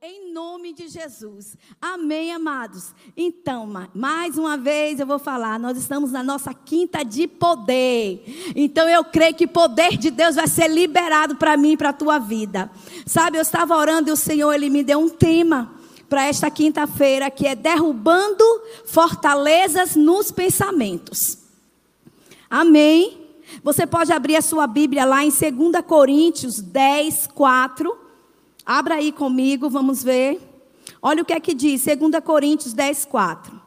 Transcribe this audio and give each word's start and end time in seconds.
Em 0.00 0.32
nome 0.32 0.72
de 0.72 0.86
Jesus. 0.86 1.56
Amém, 1.80 2.32
amados. 2.32 2.94
Então, 3.16 3.68
mais 3.92 4.38
uma 4.38 4.56
vez 4.56 5.00
eu 5.00 5.06
vou 5.06 5.18
falar, 5.18 5.58
nós 5.58 5.76
estamos 5.76 6.12
na 6.12 6.22
nossa 6.22 6.54
quinta 6.54 7.04
de 7.04 7.26
poder. 7.26 8.22
Então 8.54 8.88
eu 8.88 9.02
creio 9.02 9.34
que 9.34 9.44
poder 9.44 9.96
de 9.96 10.12
Deus 10.12 10.36
vai 10.36 10.46
ser 10.46 10.68
liberado 10.68 11.34
para 11.34 11.56
mim 11.56 11.72
e 11.72 11.76
para 11.76 11.88
a 11.88 11.92
tua 11.92 12.20
vida. 12.20 12.70
Sabe, 13.06 13.38
eu 13.38 13.42
estava 13.42 13.76
orando 13.76 14.08
e 14.08 14.12
o 14.12 14.16
Senhor 14.16 14.52
ele 14.52 14.70
me 14.70 14.84
deu 14.84 15.00
um 15.00 15.08
tema 15.08 15.74
para 16.08 16.26
esta 16.26 16.48
quinta-feira 16.48 17.28
que 17.28 17.44
é 17.44 17.56
derrubando 17.56 18.44
fortalezas 18.86 19.96
nos 19.96 20.30
pensamentos. 20.30 21.38
Amém. 22.48 23.18
Você 23.64 23.84
pode 23.84 24.12
abrir 24.12 24.36
a 24.36 24.42
sua 24.42 24.68
Bíblia 24.68 25.04
lá 25.04 25.24
em 25.24 25.30
2 25.30 25.84
Coríntios 25.84 26.60
10, 26.60 27.26
4. 27.34 28.07
Abra 28.68 28.96
aí 28.96 29.10
comigo, 29.12 29.70
vamos 29.70 30.04
ver. 30.04 30.38
Olha 31.00 31.22
o 31.22 31.24
que 31.24 31.32
é 31.32 31.40
que 31.40 31.54
diz, 31.54 31.86
2 31.86 32.22
Coríntios 32.22 32.74
10, 32.74 33.06
4. 33.06 33.58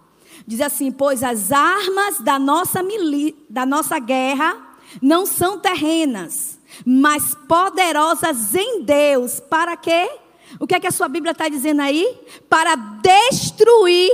Diz 0.46 0.62
assim: 0.62 0.92
Pois 0.92 1.24
as 1.24 1.52
armas 1.52 2.20
da 2.20 2.38
nossa, 2.38 2.84
mili 2.84 3.36
da 3.50 3.66
nossa 3.66 3.98
guerra 3.98 4.56
não 5.02 5.26
são 5.26 5.58
terrenas, 5.58 6.60
mas 6.86 7.34
poderosas 7.48 8.54
em 8.54 8.84
Deus. 8.84 9.40
Para 9.40 9.76
quê? 9.76 10.08
O 10.60 10.68
que 10.68 10.76
é 10.76 10.80
que 10.80 10.86
a 10.86 10.92
sua 10.92 11.08
Bíblia 11.08 11.32
está 11.32 11.50
dizendo 11.50 11.82
aí? 11.82 12.20
Para 12.48 12.76
destruir 12.76 14.12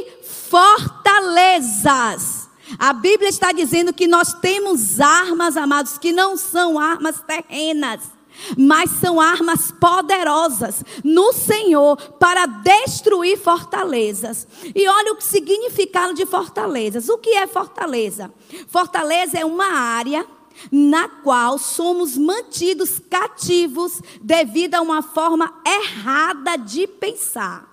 fortalezas. 0.50 2.48
A 2.80 2.94
Bíblia 2.94 3.28
está 3.28 3.52
dizendo 3.52 3.92
que 3.92 4.08
nós 4.08 4.36
temos 4.36 5.02
armas, 5.02 5.58
amados, 5.58 5.98
que 5.98 6.14
não 6.14 6.38
são 6.38 6.80
armas 6.80 7.20
terrenas 7.20 8.16
mas 8.58 8.92
são 8.92 9.20
armas 9.20 9.72
poderosas 9.72 10.84
no 11.04 11.34
Senhor 11.34 11.98
para 12.14 12.46
destruir 12.46 13.38
fortalezas. 13.38 14.48
E 14.76 14.88
olha 14.88 15.14
o 15.14 15.22
significado 15.22 16.14
de 16.14 16.26
fortalezas. 16.26 17.10
O 17.10 17.18
que 17.18 17.32
é 17.32 17.48
fortaleza? 17.48 18.32
Fortaleza 18.68 19.38
é 19.38 19.46
uma 19.46 19.68
área 19.68 20.26
na 20.72 21.08
qual 21.08 21.58
somos 21.58 22.18
mantidos 22.18 23.00
cativos 23.10 24.02
devido 24.22 24.76
a 24.76 24.82
uma 24.82 25.02
forma 25.02 25.54
errada 25.66 26.58
de 26.58 26.88
pensar. 26.88 27.68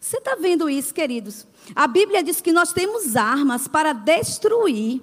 Você 0.00 0.18
está 0.18 0.34
vendo 0.36 0.70
isso, 0.70 0.94
queridos? 0.94 1.46
A 1.74 1.86
Bíblia 1.86 2.22
diz 2.22 2.40
que 2.40 2.52
nós 2.52 2.72
temos 2.72 3.14
armas 3.14 3.68
para 3.68 3.92
destruir 3.92 5.02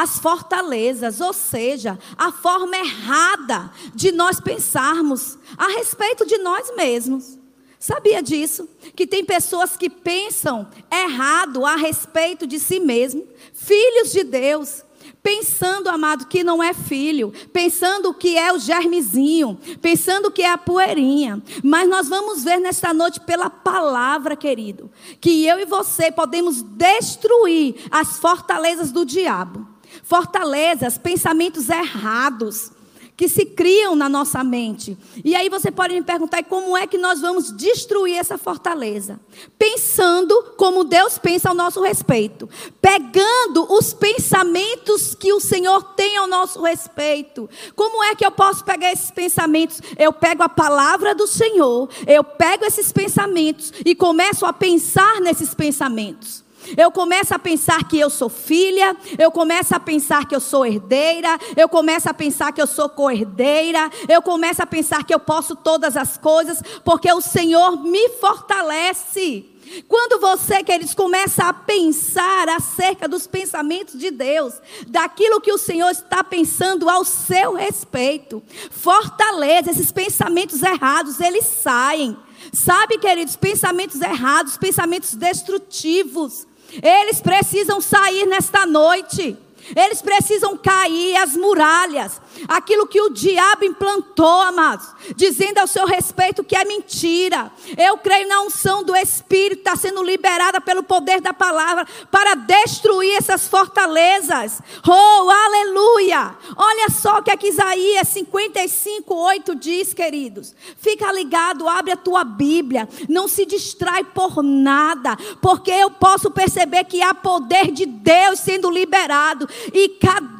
as 0.00 0.18
fortalezas, 0.18 1.20
ou 1.20 1.34
seja, 1.34 1.98
a 2.16 2.32
forma 2.32 2.74
errada 2.74 3.70
de 3.94 4.10
nós 4.10 4.40
pensarmos 4.40 5.38
a 5.58 5.68
respeito 5.68 6.24
de 6.24 6.38
nós 6.38 6.74
mesmos. 6.74 7.38
Sabia 7.78 8.22
disso? 8.22 8.66
Que 8.96 9.06
tem 9.06 9.22
pessoas 9.26 9.76
que 9.76 9.90
pensam 9.90 10.66
errado 10.90 11.66
a 11.66 11.76
respeito 11.76 12.46
de 12.46 12.58
si 12.58 12.80
mesmo, 12.80 13.26
filhos 13.52 14.10
de 14.10 14.24
Deus, 14.24 14.82
pensando, 15.22 15.88
amado, 15.90 16.28
que 16.28 16.42
não 16.42 16.62
é 16.62 16.72
filho, 16.72 17.30
pensando 17.52 18.14
que 18.14 18.38
é 18.38 18.54
o 18.54 18.58
germezinho, 18.58 19.58
pensando 19.82 20.30
que 20.30 20.40
é 20.40 20.50
a 20.50 20.56
poeirinha. 20.56 21.42
Mas 21.62 21.86
nós 21.90 22.08
vamos 22.08 22.42
ver 22.42 22.58
nesta 22.58 22.94
noite 22.94 23.20
pela 23.20 23.50
palavra, 23.50 24.34
querido, 24.34 24.90
que 25.20 25.44
eu 25.44 25.58
e 25.58 25.66
você 25.66 26.10
podemos 26.10 26.62
destruir 26.62 27.74
as 27.90 28.18
fortalezas 28.18 28.90
do 28.90 29.04
diabo 29.04 29.69
fortalezas, 30.10 30.98
pensamentos 30.98 31.68
errados 31.68 32.72
que 33.16 33.28
se 33.28 33.44
criam 33.44 33.94
na 33.94 34.08
nossa 34.08 34.42
mente. 34.42 34.98
E 35.24 35.36
aí 35.36 35.48
você 35.48 35.70
pode 35.70 35.94
me 35.94 36.02
perguntar 36.02 36.42
como 36.42 36.76
é 36.76 36.84
que 36.84 36.98
nós 36.98 37.20
vamos 37.20 37.54
destruir 37.54 38.16
essa 38.16 38.36
fortaleza? 38.36 39.20
Pensando 39.56 40.54
como 40.56 40.82
Deus 40.82 41.16
pensa 41.16 41.50
ao 41.50 41.54
nosso 41.54 41.80
respeito, 41.80 42.48
pegando 42.80 43.72
os 43.72 43.92
pensamentos 43.92 45.14
que 45.14 45.32
o 45.32 45.38
Senhor 45.38 45.82
tem 45.94 46.16
ao 46.16 46.26
nosso 46.26 46.60
respeito. 46.60 47.48
Como 47.76 48.02
é 48.02 48.14
que 48.16 48.26
eu 48.26 48.32
posso 48.32 48.64
pegar 48.64 48.90
esses 48.90 49.12
pensamentos? 49.12 49.80
Eu 49.96 50.12
pego 50.12 50.42
a 50.42 50.48
palavra 50.48 51.14
do 51.14 51.26
Senhor, 51.28 51.88
eu 52.06 52.24
pego 52.24 52.64
esses 52.64 52.90
pensamentos 52.90 53.72
e 53.84 53.94
começo 53.94 54.44
a 54.44 54.52
pensar 54.52 55.20
nesses 55.20 55.54
pensamentos. 55.54 56.42
Eu 56.76 56.90
começo 56.90 57.34
a 57.34 57.38
pensar 57.38 57.88
que 57.88 57.98
eu 57.98 58.10
sou 58.10 58.28
filha, 58.28 58.96
eu 59.18 59.30
começo 59.30 59.74
a 59.74 59.80
pensar 59.80 60.26
que 60.26 60.34
eu 60.34 60.40
sou 60.40 60.64
herdeira, 60.64 61.38
eu 61.56 61.68
começo 61.68 62.08
a 62.08 62.14
pensar 62.14 62.52
que 62.52 62.60
eu 62.60 62.66
sou 62.66 62.88
co-herdeira, 62.88 63.90
eu 64.08 64.22
começo 64.22 64.62
a 64.62 64.66
pensar 64.66 65.04
que 65.04 65.14
eu 65.14 65.20
posso 65.20 65.56
todas 65.56 65.96
as 65.96 66.16
coisas, 66.16 66.62
porque 66.84 67.10
o 67.12 67.20
Senhor 67.20 67.82
me 67.82 68.08
fortalece. 68.20 69.46
Quando 69.86 70.20
você, 70.20 70.64
queridos, 70.64 70.94
começa 70.94 71.44
a 71.44 71.52
pensar 71.52 72.48
acerca 72.48 73.06
dos 73.06 73.26
pensamentos 73.26 73.98
de 73.98 74.10
Deus, 74.10 74.54
daquilo 74.86 75.40
que 75.40 75.52
o 75.52 75.58
Senhor 75.58 75.90
está 75.90 76.24
pensando 76.24 76.88
ao 76.88 77.04
seu 77.04 77.54
respeito, 77.54 78.42
fortaleza, 78.70 79.70
esses 79.70 79.92
pensamentos 79.92 80.62
errados, 80.62 81.20
eles 81.20 81.44
saem. 81.44 82.16
Sabe, 82.52 82.98
queridos, 82.98 83.36
pensamentos 83.36 84.00
errados, 84.00 84.56
pensamentos 84.56 85.14
destrutivos, 85.14 86.46
eles 86.82 87.20
precisam 87.20 87.80
sair 87.80 88.26
nesta 88.26 88.66
noite. 88.66 89.36
Eles 89.76 90.02
precisam 90.02 90.56
cair 90.56 91.16
as 91.16 91.36
muralhas, 91.36 92.20
aquilo 92.48 92.86
que 92.86 93.00
o 93.00 93.10
diabo 93.10 93.64
implantou, 93.64 94.40
amados, 94.42 94.88
dizendo 95.14 95.58
ao 95.58 95.66
seu 95.66 95.86
respeito 95.86 96.44
que 96.44 96.56
é 96.56 96.64
mentira. 96.64 97.50
Eu 97.76 97.98
creio 97.98 98.28
na 98.28 98.42
unção 98.42 98.82
do 98.82 98.96
Espírito, 98.96 99.60
está 99.60 99.76
sendo 99.76 100.02
liberada 100.02 100.60
pelo 100.60 100.82
poder 100.82 101.20
da 101.20 101.32
palavra 101.32 101.86
para 102.10 102.34
destruir 102.34 103.16
essas 103.16 103.48
fortalezas. 103.48 104.60
Oh, 104.86 105.30
aleluia! 105.30 106.34
Olha 106.56 106.88
só 106.90 107.18
o 107.18 107.22
que 107.22 107.30
aqui 107.30 107.48
Isaías 107.48 108.08
55, 108.08 109.14
8 109.14 109.54
diz, 109.56 109.92
queridos. 109.92 110.54
Fica 110.78 111.12
ligado, 111.12 111.68
abre 111.68 111.92
a 111.92 111.96
tua 111.96 112.24
Bíblia, 112.24 112.88
não 113.08 113.28
se 113.28 113.44
distrai 113.44 114.04
por 114.04 114.42
nada, 114.42 115.16
porque 115.40 115.70
eu 115.70 115.90
posso 115.90 116.30
perceber 116.30 116.84
que 116.84 117.02
há 117.02 117.12
poder 117.12 117.70
de 117.70 117.86
Deus 117.86 118.40
sendo 118.40 118.70
liberado 118.70 119.48
e 119.72 119.88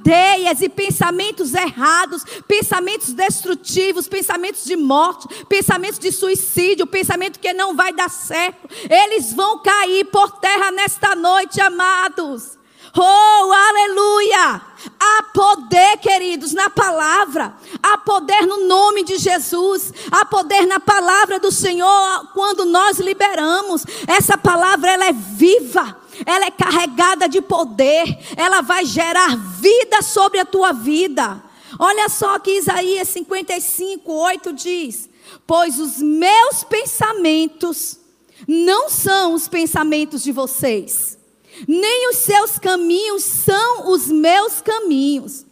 cadeias 0.01 0.61
e 0.63 0.69
pensamentos 0.69 1.55
errados, 1.55 2.25
pensamentos 2.49 3.13
destrutivos, 3.13 4.09
pensamentos 4.09 4.65
de 4.65 4.77
morte, 4.77 5.29
pensamentos 5.45 5.99
de 5.99 6.11
suicídio, 6.11 6.87
pensamento 6.87 7.39
que 7.39 7.53
não 7.53 7.77
vai 7.77 7.93
dar 7.93 8.11
certo, 8.11 8.69
eles 8.89 9.33
vão 9.33 9.59
cair 9.59 10.07
por 10.07 10.33
terra 10.33 10.71
nesta 10.71 11.15
noite, 11.15 11.61
amados. 11.61 12.59
Oh, 12.97 13.53
aleluia! 13.53 14.61
Há 14.99 15.23
poder, 15.33 15.99
queridos, 15.99 16.53
na 16.53 16.69
palavra. 16.69 17.55
Há 17.81 17.99
poder 17.99 18.47
no 18.47 18.67
nome 18.67 19.05
de 19.05 19.17
Jesus. 19.17 19.93
Há 20.11 20.25
poder 20.25 20.67
na 20.67 20.81
palavra 20.81 21.39
do 21.39 21.53
Senhor 21.53 22.29
quando 22.35 22.65
nós 22.65 22.99
liberamos. 22.99 23.85
Essa 24.09 24.37
palavra 24.37 24.91
ela 24.91 25.07
é 25.07 25.13
viva 25.13 25.97
ela 26.27 26.47
é 26.47 26.51
carregada 26.51 27.29
de 27.29 27.41
poder, 27.41 28.19
ela 28.37 28.61
vai 28.61 28.85
gerar 28.85 29.37
vida 29.37 30.03
sobre 30.03 30.39
a 30.39 30.45
tua 30.45 30.73
vida. 30.73 31.43
Olha 31.79 32.09
só 32.09 32.39
que 32.39 32.59
Isaías 32.59 33.09
55, 33.09 34.13
8 34.13 34.53
diz: 34.53 35.09
Pois 35.47 35.79
os 35.79 35.99
meus 35.99 36.65
pensamentos 36.65 37.99
não 38.47 38.89
são 38.89 39.35
os 39.35 39.49
pensamentos 39.49 40.23
de 40.23 40.33
vocês, 40.33 41.19
nem 41.67 42.09
os 42.11 42.17
seus 42.17 42.59
caminhos 42.59 43.23
são 43.25 43.91
os 43.91 44.09
meus 44.09 44.61
caminhos. 44.61 45.47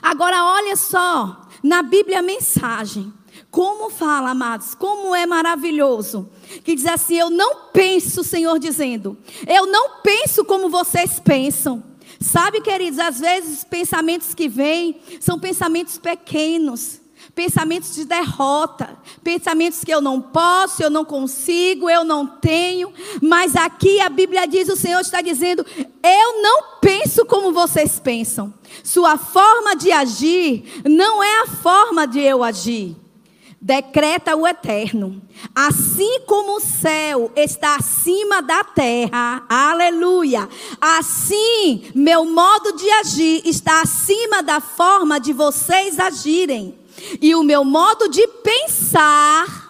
Agora, 0.00 0.44
olha 0.44 0.76
só, 0.76 1.48
na 1.62 1.82
Bíblia 1.82 2.22
mensagem, 2.22 3.12
como 3.52 3.90
fala, 3.90 4.30
amados, 4.30 4.74
como 4.74 5.14
é 5.14 5.26
maravilhoso. 5.26 6.26
Que 6.64 6.74
diz 6.74 6.86
assim: 6.86 7.16
Eu 7.16 7.28
não 7.28 7.66
penso, 7.70 8.24
Senhor 8.24 8.58
dizendo, 8.58 9.16
eu 9.46 9.66
não 9.66 10.00
penso 10.02 10.42
como 10.42 10.70
vocês 10.70 11.20
pensam. 11.20 11.84
Sabe, 12.18 12.62
queridos, 12.62 12.98
às 12.98 13.20
vezes 13.20 13.58
os 13.58 13.64
pensamentos 13.64 14.32
que 14.32 14.48
vêm 14.48 15.00
são 15.20 15.38
pensamentos 15.38 15.98
pequenos, 15.98 17.00
pensamentos 17.34 17.94
de 17.94 18.06
derrota, 18.06 18.96
pensamentos 19.22 19.84
que 19.84 19.92
eu 19.92 20.00
não 20.00 20.18
posso, 20.18 20.82
eu 20.82 20.88
não 20.88 21.04
consigo, 21.04 21.90
eu 21.90 22.04
não 22.04 22.26
tenho. 22.26 22.90
Mas 23.20 23.54
aqui 23.54 24.00
a 24.00 24.08
Bíblia 24.08 24.46
diz: 24.46 24.70
o 24.70 24.76
Senhor 24.76 25.00
está 25.00 25.20
dizendo, 25.20 25.66
eu 26.02 26.42
não 26.42 26.78
penso 26.80 27.26
como 27.26 27.52
vocês 27.52 28.00
pensam. 28.00 28.54
Sua 28.82 29.18
forma 29.18 29.76
de 29.76 29.92
agir 29.92 30.82
não 30.88 31.22
é 31.22 31.42
a 31.42 31.46
forma 31.48 32.06
de 32.06 32.20
eu 32.20 32.42
agir 32.42 33.01
decreta 33.62 34.34
o 34.34 34.44
eterno. 34.44 35.22
Assim 35.54 36.22
como 36.26 36.56
o 36.56 36.60
céu 36.60 37.30
está 37.36 37.76
acima 37.76 38.42
da 38.42 38.64
terra, 38.64 39.44
aleluia. 39.48 40.48
Assim, 40.80 41.92
meu 41.94 42.24
modo 42.24 42.72
de 42.72 42.90
agir 42.90 43.42
está 43.44 43.80
acima 43.80 44.42
da 44.42 44.60
forma 44.60 45.20
de 45.20 45.32
vocês 45.32 46.00
agirem. 46.00 46.76
E 47.20 47.36
o 47.36 47.44
meu 47.44 47.64
modo 47.64 48.08
de 48.08 48.26
pensar, 48.26 49.62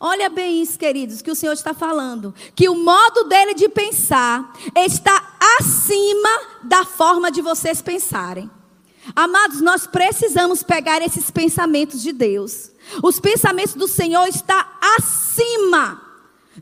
Olha 0.00 0.28
bem 0.28 0.62
isso, 0.62 0.78
queridos, 0.78 1.20
que 1.20 1.30
o 1.30 1.34
Senhor 1.34 1.54
está 1.54 1.74
falando. 1.74 2.32
Que 2.54 2.68
o 2.68 2.74
modo 2.76 3.24
dele 3.24 3.52
de 3.52 3.68
pensar 3.68 4.52
está 4.76 5.36
acima 5.58 6.40
da 6.62 6.84
forma 6.84 7.32
de 7.32 7.42
vocês 7.42 7.82
pensarem. 7.82 8.48
Amados, 9.16 9.60
nós 9.60 9.88
precisamos 9.88 10.62
pegar 10.62 11.02
esses 11.02 11.32
pensamentos 11.32 12.00
de 12.00 12.12
Deus. 12.12 12.70
Os 13.02 13.20
pensamentos 13.20 13.74
do 13.74 13.88
Senhor 13.88 14.26
estão 14.26 14.64
acima 14.96 16.02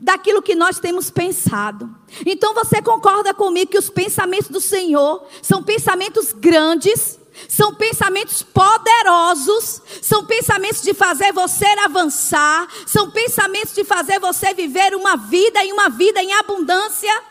daquilo 0.01 0.41
que 0.41 0.55
nós 0.55 0.79
temos 0.79 1.09
pensado. 1.09 1.89
Então 2.25 2.53
você 2.53 2.81
concorda 2.81 3.33
comigo 3.33 3.71
que 3.71 3.77
os 3.77 3.89
pensamentos 3.89 4.49
do 4.49 4.61
Senhor 4.61 5.25
são 5.41 5.63
pensamentos 5.63 6.31
grandes, 6.31 7.19
são 7.47 7.73
pensamentos 7.73 8.41
poderosos, 8.41 9.81
são 10.01 10.25
pensamentos 10.25 10.81
de 10.81 10.93
fazer 10.93 11.31
você 11.31 11.65
avançar, 11.83 12.67
são 12.85 13.11
pensamentos 13.11 13.73
de 13.73 13.83
fazer 13.83 14.19
você 14.19 14.53
viver 14.53 14.95
uma 14.95 15.15
vida 15.15 15.63
e 15.63 15.71
uma 15.71 15.89
vida 15.89 16.21
em 16.21 16.33
abundância. 16.33 17.23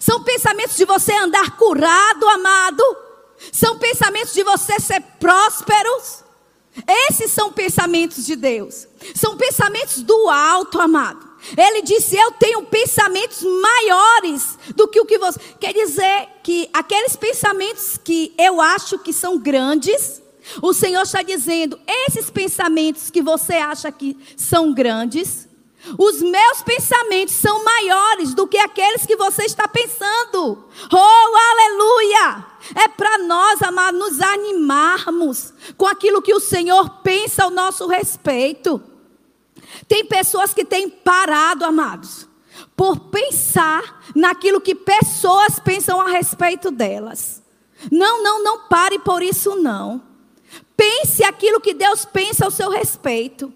São 0.00 0.22
pensamentos 0.22 0.76
de 0.76 0.84
você 0.84 1.12
andar 1.12 1.56
curado, 1.56 2.28
amado. 2.28 2.82
São 3.52 3.78
pensamentos 3.78 4.32
de 4.32 4.42
você 4.42 4.78
ser 4.78 5.00
prósperos. 5.18 6.21
Esses 7.08 7.30
são 7.30 7.52
pensamentos 7.52 8.24
de 8.24 8.34
Deus. 8.34 8.86
São 9.14 9.36
pensamentos 9.36 10.02
do 10.02 10.28
alto, 10.28 10.80
amado. 10.80 11.30
Ele 11.56 11.82
disse: 11.82 12.16
Eu 12.16 12.32
tenho 12.32 12.62
pensamentos 12.64 13.42
maiores 13.42 14.58
do 14.74 14.88
que 14.88 15.00
o 15.00 15.06
que 15.06 15.18
você. 15.18 15.38
Quer 15.60 15.74
dizer 15.74 16.28
que 16.42 16.68
aqueles 16.72 17.16
pensamentos 17.16 17.98
que 18.02 18.32
eu 18.38 18.60
acho 18.60 18.98
que 18.98 19.12
são 19.12 19.38
grandes, 19.38 20.22
o 20.62 20.72
Senhor 20.72 21.02
está 21.02 21.22
dizendo: 21.22 21.78
esses 21.86 22.30
pensamentos 22.30 23.10
que 23.10 23.20
você 23.20 23.54
acha 23.54 23.90
que 23.90 24.16
são 24.36 24.72
grandes, 24.72 25.48
os 25.98 26.22
meus 26.22 26.62
pensamentos 26.62 27.34
são 27.34 27.64
maiores 27.64 28.34
do 28.34 28.46
que 28.46 28.58
aqueles 28.58 29.04
que 29.04 29.16
você 29.16 29.44
está 29.44 29.66
pensando. 29.66 30.64
Oh, 30.92 31.36
aleluia! 31.50 32.46
É 32.74 32.88
para 32.88 33.18
nós, 33.18 33.60
amados, 33.62 33.98
nos 33.98 34.20
animarmos 34.20 35.52
com 35.76 35.86
aquilo 35.86 36.22
que 36.22 36.32
o 36.32 36.40
Senhor 36.40 36.88
pensa 37.02 37.44
ao 37.44 37.50
nosso 37.50 37.86
respeito. 37.88 38.80
Tem 39.88 40.04
pessoas 40.04 40.54
que 40.54 40.64
têm 40.64 40.88
parado, 40.88 41.64
amados, 41.64 42.28
por 42.76 42.98
pensar 43.10 44.04
naquilo 44.14 44.60
que 44.60 44.74
pessoas 44.74 45.58
pensam 45.58 46.00
a 46.00 46.08
respeito 46.08 46.70
delas. 46.70 47.42
Não, 47.90 48.22
não, 48.22 48.42
não 48.42 48.68
pare 48.68 48.98
por 49.00 49.22
isso 49.22 49.56
não. 49.56 50.00
Pense 50.76 51.24
aquilo 51.24 51.60
que 51.60 51.74
Deus 51.74 52.04
pensa 52.04 52.44
ao 52.44 52.50
seu 52.50 52.70
respeito. 52.70 53.52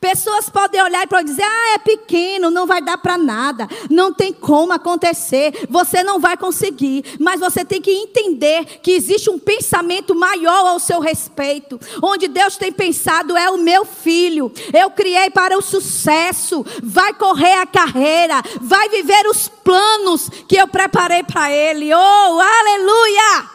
Pessoas 0.00 0.48
podem 0.48 0.82
olhar 0.82 1.06
e 1.06 1.24
dizer: 1.24 1.42
ah, 1.42 1.74
é 1.74 1.78
pequeno, 1.78 2.50
não 2.50 2.66
vai 2.66 2.80
dar 2.80 2.98
para 2.98 3.18
nada, 3.18 3.68
não 3.90 4.12
tem 4.12 4.32
como 4.32 4.72
acontecer, 4.72 5.66
você 5.68 6.02
não 6.02 6.20
vai 6.20 6.36
conseguir. 6.36 7.04
Mas 7.18 7.40
você 7.40 7.64
tem 7.64 7.80
que 7.80 7.90
entender 7.90 8.80
que 8.82 8.92
existe 8.92 9.30
um 9.30 9.38
pensamento 9.38 10.14
maior 10.14 10.66
ao 10.66 10.78
seu 10.78 11.00
respeito, 11.00 11.80
onde 12.02 12.28
Deus 12.28 12.56
tem 12.56 12.72
pensado: 12.72 13.36
é 13.36 13.50
o 13.50 13.58
meu 13.58 13.84
filho, 13.84 14.52
eu 14.72 14.90
criei 14.90 15.30
para 15.30 15.58
o 15.58 15.62
sucesso, 15.62 16.64
vai 16.82 17.12
correr 17.14 17.54
a 17.54 17.66
carreira, 17.66 18.42
vai 18.60 18.88
viver 18.88 19.26
os 19.26 19.48
planos 19.48 20.28
que 20.46 20.56
eu 20.56 20.68
preparei 20.68 21.22
para 21.22 21.50
ele. 21.52 21.92
Oh, 21.92 22.40
aleluia! 22.40 23.50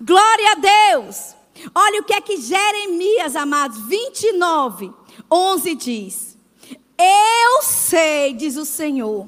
Glória 0.00 0.52
a 0.52 0.54
Deus! 0.54 1.34
Olha 1.74 2.00
o 2.00 2.04
que 2.04 2.12
é 2.12 2.20
que 2.20 2.36
Jeremias, 2.36 3.36
amados, 3.36 3.78
29. 3.86 4.92
11 5.34 5.74
diz: 5.74 6.36
Eu 6.96 7.62
sei, 7.62 8.34
diz 8.34 8.56
o 8.56 8.64
Senhor, 8.64 9.26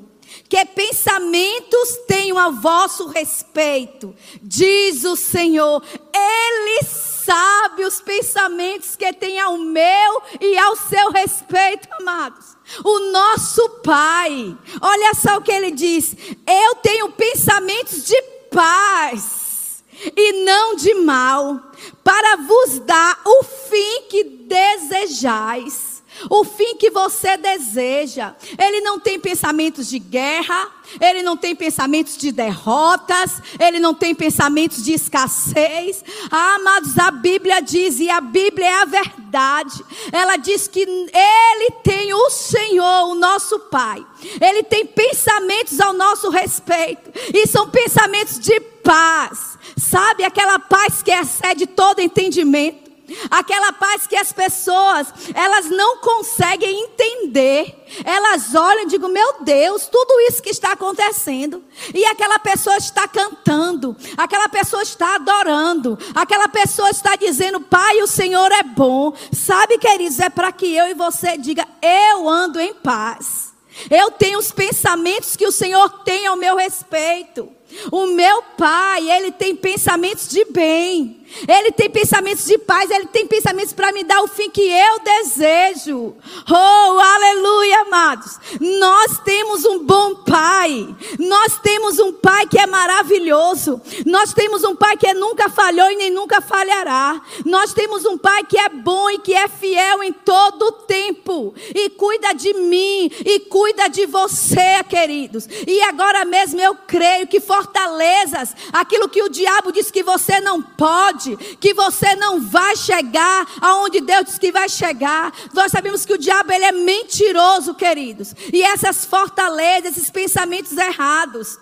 que 0.49 0.65
pensamentos 0.67 1.99
tenho 2.07 2.39
a 2.39 2.49
vosso 2.51 3.09
respeito, 3.09 4.15
diz 4.41 5.05
o 5.05 5.17
Senhor. 5.17 5.83
Ele 6.15 6.85
sabe 6.85 7.85
os 7.85 8.01
pensamentos 8.01 8.95
que 8.95 9.13
tem 9.15 9.41
ao 9.41 9.59
meu 9.59 10.23
e 10.41 10.57
ao 10.57 10.77
seu 10.77 11.11
respeito, 11.11 11.89
amados. 12.01 12.57
O 12.85 13.11
nosso 13.11 13.69
Pai, 13.83 14.57
olha 14.81 15.13
só 15.15 15.39
o 15.39 15.43
que 15.43 15.51
ele 15.51 15.73
diz: 15.73 16.15
Eu 16.47 16.77
tenho 16.77 17.11
pensamentos 17.11 18.05
de 18.05 18.23
paz 18.49 19.83
e 20.17 20.45
não 20.45 20.77
de 20.77 20.95
mal, 20.95 21.61
para 22.05 22.37
vos 22.37 22.79
dar 22.81 23.21
o 23.25 23.43
fim 23.43 24.03
que 24.09 24.23
desejais 24.23 25.96
o 26.31 26.45
fim 26.45 26.77
que 26.77 26.91
você 26.91 27.37
deseja. 27.37 28.35
Ele 28.59 28.81
não 28.81 28.99
tem 28.99 29.19
pensamentos 29.19 29.89
de 29.89 29.99
guerra, 29.99 30.71
ele 31.01 31.23
não 31.23 31.37
tem 31.37 31.55
pensamentos 31.55 32.17
de 32.17 32.33
derrotas, 32.33 33.41
ele 33.59 33.79
não 33.79 33.95
tem 33.95 34.15
pensamentos 34.15 34.85
de 34.85 34.93
escassez. 34.93 36.05
Ah, 36.31 36.55
amados, 36.55 36.99
a 36.99 37.11
Bíblia 37.11 37.61
diz, 37.61 38.01
e 38.01 38.09
a 38.09 38.21
Bíblia 38.21 38.67
é 38.67 38.83
a 38.83 38.85
verdade. 38.85 39.85
Ela 40.13 40.37
diz 40.37 40.69
que 40.69 40.81
ele 40.81 41.71
tem 41.83 42.15
o 42.15 42.31
Senhor, 42.31 43.09
o 43.09 43.15
nosso 43.15 43.59
Pai. 43.59 44.05
Ele 44.41 44.63
tem 44.63 44.87
pensamentos 44.87 45.81
ao 45.81 45.93
nosso 45.93 46.31
respeito, 46.31 47.11
e 47.35 47.47
são 47.47 47.69
pensamentos 47.69 48.39
de 48.39 48.59
paz. 48.61 49.59
Sabe 49.77 50.25
aquela 50.25 50.59
paz 50.59 51.03
que 51.03 51.11
excede 51.11 51.67
todo 51.67 52.01
entendimento? 52.01 52.86
Aquela 53.31 53.73
paz 53.73 54.07
que 54.07 54.17
as 54.17 54.33
pessoas, 54.33 55.09
elas 55.35 55.71
não 55.71 55.99
conseguem 55.99 56.85
entender. 56.85 57.85
Elas 58.05 58.55
olham 58.55 58.83
e 58.83 58.87
digam, 58.87 59.09
meu 59.09 59.43
Deus, 59.43 59.87
tudo 59.87 60.21
isso 60.29 60.43
que 60.43 60.51
está 60.51 60.73
acontecendo. 60.73 61.63
E 61.95 62.05
aquela 62.05 62.39
pessoa 62.39 62.77
está 62.77 63.07
cantando, 63.07 63.97
aquela 64.17 64.49
pessoa 64.49 64.83
está 64.83 65.15
adorando, 65.15 65.99
aquela 66.15 66.49
pessoa 66.49 66.91
está 66.91 67.15
dizendo, 67.17 67.61
Pai, 67.61 68.03
o 68.03 68.07
Senhor 68.07 68.51
é 68.53 68.63
bom. 68.63 69.13
Sabe, 69.33 69.79
queridos, 69.79 70.19
é 70.19 70.29
para 70.29 70.51
que 70.53 70.75
eu 70.75 70.89
e 70.89 70.95
você 70.95 71.39
diga, 71.39 71.67
eu 71.81 72.29
ando 72.29 72.61
em 72.61 72.75
paz. 72.75 73.55
Eu 73.91 74.11
tenho 74.11 74.39
os 74.39 74.51
pensamentos 74.51 75.37
que 75.37 75.47
o 75.47 75.53
Senhor 75.53 76.03
tem 76.03 76.27
ao 76.27 76.37
meu 76.37 76.57
respeito. 76.57 77.53
O 77.91 78.07
meu 78.07 78.43
pai, 78.57 79.11
ele 79.11 79.33
tem 79.33 79.55
pensamentos 79.55 80.29
de 80.29 80.45
bem. 80.47 81.26
Ele 81.47 81.71
tem 81.73 81.91
pensamentos 81.91 82.45
de 82.45 82.59
paz, 82.59 82.91
ele 82.91 83.07
tem 83.07 83.27
pensamentos 83.27 83.73
para 83.73 83.93
me 83.93 84.05
dar 84.05 84.23
o 84.23 84.29
fim 84.29 84.51
que 84.51 84.63
eu 84.63 84.99
desejo. 85.01 86.15
Oh, 86.49 86.99
aleluia, 86.99 87.81
amados. 87.83 88.39
Nós 88.61 89.19
temos 89.25 89.65
um 89.65 89.85
bom 89.85 90.17
pai. 90.17 90.95
Nós 91.19 91.59
temos 91.61 91.99
um 91.99 92.13
pai 92.13 92.47
que 92.47 92.59
é 92.59 92.67
maravilhoso. 92.67 93.81
Nós 94.07 94.33
temos 94.33 94.65
um 94.65 94.75
pai 94.75 94.97
que 94.97 95.13
nunca 95.15 95.49
falhou 95.49 95.91
e 95.91 95.97
nem 95.97 96.11
nunca 96.11 96.41
falhará. 96.41 97.21
Nós 97.45 97.73
temos 97.73 98.05
um 98.05 98.17
pai 98.17 98.45
que 98.45 98.59
é 98.59 98.69
bom 98.69 99.11
e 99.11 99.19
que 99.19 99.35
é 99.35 99.49
fiel 99.49 100.03
em 100.03 100.13
todo 100.13 100.63
o 100.63 100.73
tempo 100.73 101.55
e 101.75 101.91
cuida 101.91 102.33
de 102.33 102.53
mim 102.55 103.11
e 103.25 103.41
cuida 103.41 103.89
de 103.89 104.07
você, 104.07 104.83
queridos. 104.89 105.49
E 105.67 105.81
agora 105.83 106.25
mesmo 106.25 106.61
eu 106.61 106.75
creio 106.87 107.27
que 107.27 107.41
fortalezas, 107.41 108.55
aquilo 108.73 109.09
que 109.09 109.23
o 109.23 109.29
diabo 109.29 109.73
diz 109.73 109.91
que 109.91 110.03
você 110.03 110.41
não 110.41 110.63
pode 110.63 111.26
que 111.59 111.73
você 111.73 112.15
não 112.17 112.41
vai 112.41 112.77
chegar 112.77 113.47
aonde 113.61 114.01
Deus 114.01 114.27
diz 114.27 114.39
que 114.39 114.53
vai 114.53 114.69
chegar. 114.69 115.33
Nós 115.55 115.73
sabemos 115.73 116.05
que 116.05 116.13
o 116.13 116.19
diabo 116.19 116.53
ele 116.53 116.65
é 116.67 116.73
mentiroso, 116.73 117.75
queridos. 117.75 118.35
E 118.53 118.63
essas 118.63 119.05
fortalezas, 119.05 119.97
esses 119.97 120.11
pensamentos 120.11 120.77
errados, 120.77 121.59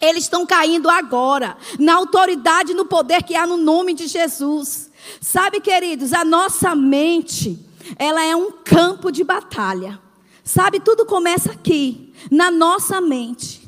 eles 0.00 0.24
estão 0.24 0.44
caindo 0.44 0.90
agora, 0.90 1.56
na 1.78 1.94
autoridade, 1.94 2.74
no 2.74 2.84
poder 2.84 3.22
que 3.22 3.36
há 3.36 3.46
no 3.46 3.56
nome 3.56 3.94
de 3.94 4.08
Jesus. 4.08 4.90
Sabe, 5.20 5.60
queridos, 5.60 6.12
a 6.12 6.24
nossa 6.24 6.74
mente, 6.74 7.58
ela 7.96 8.24
é 8.24 8.34
um 8.34 8.50
campo 8.50 9.10
de 9.10 9.22
batalha. 9.22 9.98
Sabe, 10.44 10.80
tudo 10.80 11.06
começa 11.06 11.52
aqui, 11.52 12.12
na 12.30 12.50
nossa 12.50 13.00
mente. 13.00 13.61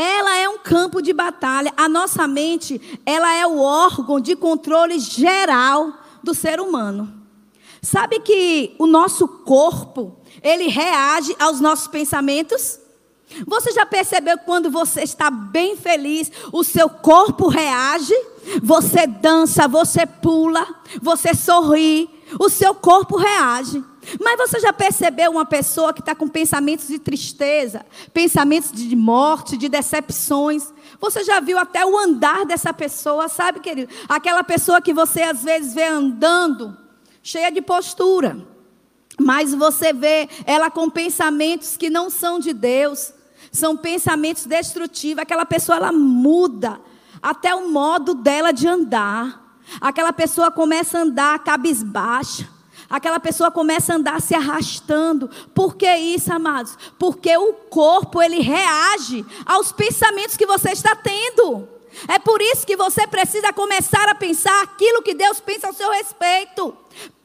Ela 0.00 0.36
é 0.36 0.48
um 0.48 0.58
campo 0.58 1.02
de 1.02 1.12
batalha. 1.12 1.72
A 1.76 1.88
nossa 1.88 2.24
mente, 2.28 2.80
ela 3.04 3.34
é 3.34 3.44
o 3.44 3.58
órgão 3.58 4.20
de 4.20 4.36
controle 4.36 4.96
geral 5.00 5.92
do 6.22 6.32
ser 6.32 6.60
humano. 6.60 7.12
Sabe 7.82 8.20
que 8.20 8.76
o 8.78 8.86
nosso 8.86 9.26
corpo, 9.26 10.16
ele 10.40 10.68
reage 10.68 11.34
aos 11.40 11.58
nossos 11.58 11.88
pensamentos? 11.88 12.78
Você 13.44 13.72
já 13.72 13.84
percebeu 13.84 14.38
quando 14.38 14.70
você 14.70 15.02
está 15.02 15.32
bem 15.32 15.76
feliz, 15.76 16.30
o 16.52 16.62
seu 16.62 16.88
corpo 16.88 17.48
reage? 17.48 18.14
Você 18.62 19.04
dança, 19.04 19.66
você 19.66 20.06
pula, 20.06 20.64
você 21.02 21.34
sorri, 21.34 22.08
o 22.38 22.48
seu 22.48 22.74
corpo 22.74 23.16
reage. 23.16 23.84
Mas 24.20 24.38
você 24.38 24.58
já 24.60 24.72
percebeu 24.72 25.30
uma 25.30 25.44
pessoa 25.44 25.92
que 25.92 26.00
está 26.00 26.14
com 26.14 26.26
pensamentos 26.26 26.88
de 26.88 26.98
tristeza, 26.98 27.84
pensamentos 28.12 28.72
de 28.72 28.96
morte, 28.96 29.56
de 29.56 29.68
decepções? 29.68 30.72
Você 31.00 31.22
já 31.24 31.40
viu 31.40 31.58
até 31.58 31.84
o 31.84 31.98
andar 31.98 32.46
dessa 32.46 32.72
pessoa, 32.72 33.28
sabe, 33.28 33.60
querido? 33.60 33.92
Aquela 34.08 34.42
pessoa 34.42 34.80
que 34.80 34.94
você 34.94 35.22
às 35.22 35.42
vezes 35.42 35.74
vê 35.74 35.84
andando, 35.84 36.76
cheia 37.22 37.50
de 37.50 37.60
postura, 37.60 38.46
Mas 39.20 39.52
você 39.52 39.92
vê 39.92 40.28
ela 40.46 40.70
com 40.70 40.88
pensamentos 40.88 41.76
que 41.76 41.90
não 41.90 42.08
são 42.08 42.38
de 42.38 42.52
Deus, 42.52 43.12
são 43.50 43.76
pensamentos 43.76 44.46
destrutivos. 44.46 45.20
Aquela 45.20 45.44
pessoa 45.44 45.76
ela 45.76 45.92
muda 45.92 46.80
até 47.20 47.54
o 47.54 47.68
modo 47.68 48.14
dela 48.14 48.52
de 48.52 48.68
andar. 48.68 49.47
Aquela 49.80 50.12
pessoa 50.12 50.50
começa 50.50 50.98
a 50.98 51.02
andar 51.02 51.38
cabisbaixa. 51.40 52.48
Aquela 52.88 53.20
pessoa 53.20 53.50
começa 53.50 53.92
a 53.92 53.96
andar 53.96 54.20
se 54.20 54.34
arrastando. 54.34 55.28
Por 55.54 55.76
que 55.76 55.92
isso, 55.96 56.32
amados? 56.32 56.76
Porque 56.98 57.36
o 57.36 57.52
corpo 57.52 58.22
ele 58.22 58.40
reage 58.40 59.24
aos 59.44 59.72
pensamentos 59.72 60.36
que 60.36 60.46
você 60.46 60.70
está 60.70 60.96
tendo. 60.96 61.68
É 62.06 62.18
por 62.18 62.40
isso 62.40 62.66
que 62.66 62.76
você 62.76 63.06
precisa 63.06 63.52
começar 63.52 64.08
a 64.08 64.14
pensar 64.14 64.62
aquilo 64.62 65.02
que 65.02 65.14
Deus 65.14 65.40
pensa 65.40 65.66
ao 65.66 65.72
seu 65.72 65.90
respeito. 65.90 66.74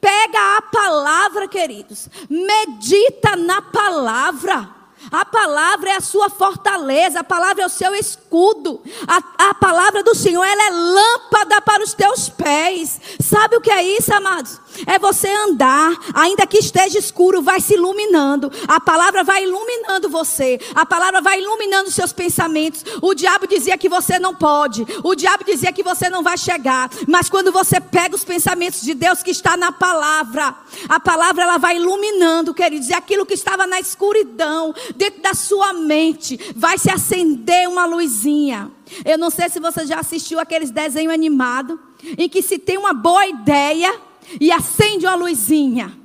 Pega 0.00 0.58
a 0.58 0.62
palavra, 0.62 1.48
queridos. 1.48 2.08
Medita 2.28 3.36
na 3.36 3.62
palavra. 3.62 4.83
A 5.14 5.24
palavra 5.24 5.90
é 5.90 5.96
a 5.96 6.00
sua 6.00 6.28
fortaleza, 6.28 7.20
a 7.20 7.24
palavra 7.24 7.62
é 7.62 7.66
o 7.66 7.70
seu 7.70 7.94
escudo. 7.94 8.82
A, 9.06 9.50
a 9.50 9.54
palavra 9.54 10.02
do 10.02 10.12
Senhor, 10.12 10.42
ela 10.42 10.66
é 10.66 10.70
lâmpada 10.70 11.60
para 11.60 11.84
os 11.84 11.94
teus 11.94 12.28
pés. 12.28 13.00
Sabe 13.20 13.56
o 13.56 13.60
que 13.60 13.70
é 13.70 13.80
isso, 13.96 14.12
amados? 14.12 14.60
É 14.86 14.98
você 14.98 15.28
andar, 15.28 15.92
ainda 16.12 16.44
que 16.48 16.58
esteja 16.58 16.98
escuro, 16.98 17.40
vai 17.42 17.60
se 17.60 17.74
iluminando. 17.74 18.50
A 18.66 18.80
palavra 18.80 19.22
vai 19.22 19.44
iluminando 19.44 20.08
você. 20.08 20.58
A 20.74 20.84
palavra 20.84 21.20
vai 21.20 21.40
iluminando 21.40 21.88
os 21.88 21.94
seus 21.94 22.12
pensamentos. 22.12 22.84
O 23.00 23.14
diabo 23.14 23.46
dizia 23.46 23.78
que 23.78 23.88
você 23.88 24.18
não 24.18 24.34
pode. 24.34 24.84
O 25.04 25.14
diabo 25.14 25.44
dizia 25.44 25.72
que 25.72 25.84
você 25.84 26.10
não 26.10 26.24
vai 26.24 26.36
chegar. 26.36 26.90
Mas 27.06 27.28
quando 27.28 27.52
você 27.52 27.80
pega 27.80 28.16
os 28.16 28.24
pensamentos 28.24 28.82
de 28.82 28.94
Deus 28.94 29.22
que 29.22 29.30
está 29.30 29.56
na 29.56 29.70
palavra, 29.70 30.56
a 30.88 30.98
palavra 30.98 31.44
ela 31.44 31.58
vai 31.58 31.76
iluminando, 31.76 32.52
queridos. 32.52 32.88
E 32.88 32.94
aquilo 32.94 33.24
que 33.24 33.34
estava 33.34 33.64
na 33.68 33.78
escuridão, 33.78 34.74
dentro 35.04 35.20
da 35.20 35.34
sua 35.34 35.74
mente, 35.74 36.38
vai 36.56 36.78
se 36.78 36.90
acender 36.90 37.68
uma 37.68 37.84
luzinha. 37.84 38.70
Eu 39.04 39.18
não 39.18 39.28
sei 39.28 39.48
se 39.50 39.60
você 39.60 39.86
já 39.86 40.00
assistiu 40.00 40.40
aqueles 40.40 40.70
desenhos 40.70 41.12
animados 41.12 41.78
em 42.16 42.28
que 42.28 42.40
se 42.40 42.58
tem 42.58 42.78
uma 42.78 42.94
boa 42.94 43.26
ideia 43.26 44.00
e 44.40 44.50
acende 44.50 45.06
uma 45.06 45.14
luzinha. 45.14 45.98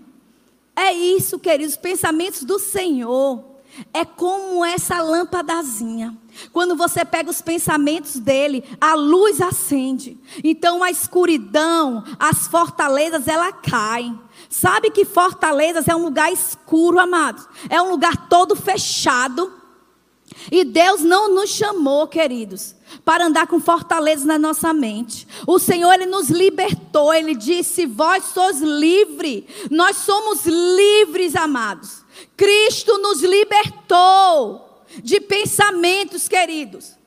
É 0.75 0.93
isso, 0.93 1.39
queridos, 1.39 1.73
os 1.73 1.79
pensamentos 1.79 2.43
do 2.43 2.59
Senhor. 2.59 3.43
É 3.93 4.03
como 4.03 4.65
essa 4.65 5.01
lâmpadazinha. 5.01 6.17
Quando 6.51 6.75
você 6.75 7.05
pega 7.05 7.29
os 7.29 7.41
pensamentos 7.41 8.19
dele, 8.19 8.63
a 8.81 8.93
luz 8.95 9.39
acende. 9.39 10.17
Então 10.43 10.83
a 10.83 10.91
escuridão, 10.91 12.03
as 12.19 12.47
fortalezas, 12.47 13.27
ela 13.27 13.53
caem. 13.53 14.19
Sabe 14.49 14.89
que 14.89 15.05
fortalezas 15.05 15.87
é 15.87 15.95
um 15.95 16.03
lugar 16.03 16.33
escuro, 16.33 16.99
amados. 16.99 17.47
É 17.69 17.79
um 17.79 17.91
lugar 17.91 18.27
todo 18.27 18.55
fechado. 18.55 19.53
E 20.51 20.63
Deus 20.63 21.01
não 21.01 21.33
nos 21.33 21.51
chamou, 21.51 22.07
queridos, 22.07 22.75
para 23.05 23.25
andar 23.25 23.45
com 23.45 23.59
fortaleza 23.59 24.25
na 24.25 24.39
nossa 24.39 24.73
mente. 24.73 25.27
O 25.45 25.59
Senhor, 25.59 25.93
Ele 25.93 26.07
nos 26.07 26.29
libertou. 26.29 27.13
Ele 27.13 27.35
disse: 27.35 27.85
Vós 27.85 28.25
sois 28.25 28.59
livres. 28.59 29.43
Nós 29.69 29.97
somos 29.97 30.45
livres, 30.45 31.35
amados. 31.35 32.03
Cristo 32.35 32.97
nos 32.97 33.21
libertou 33.21 34.83
de 35.03 35.19
pensamentos, 35.19 36.27
queridos. 36.27 36.98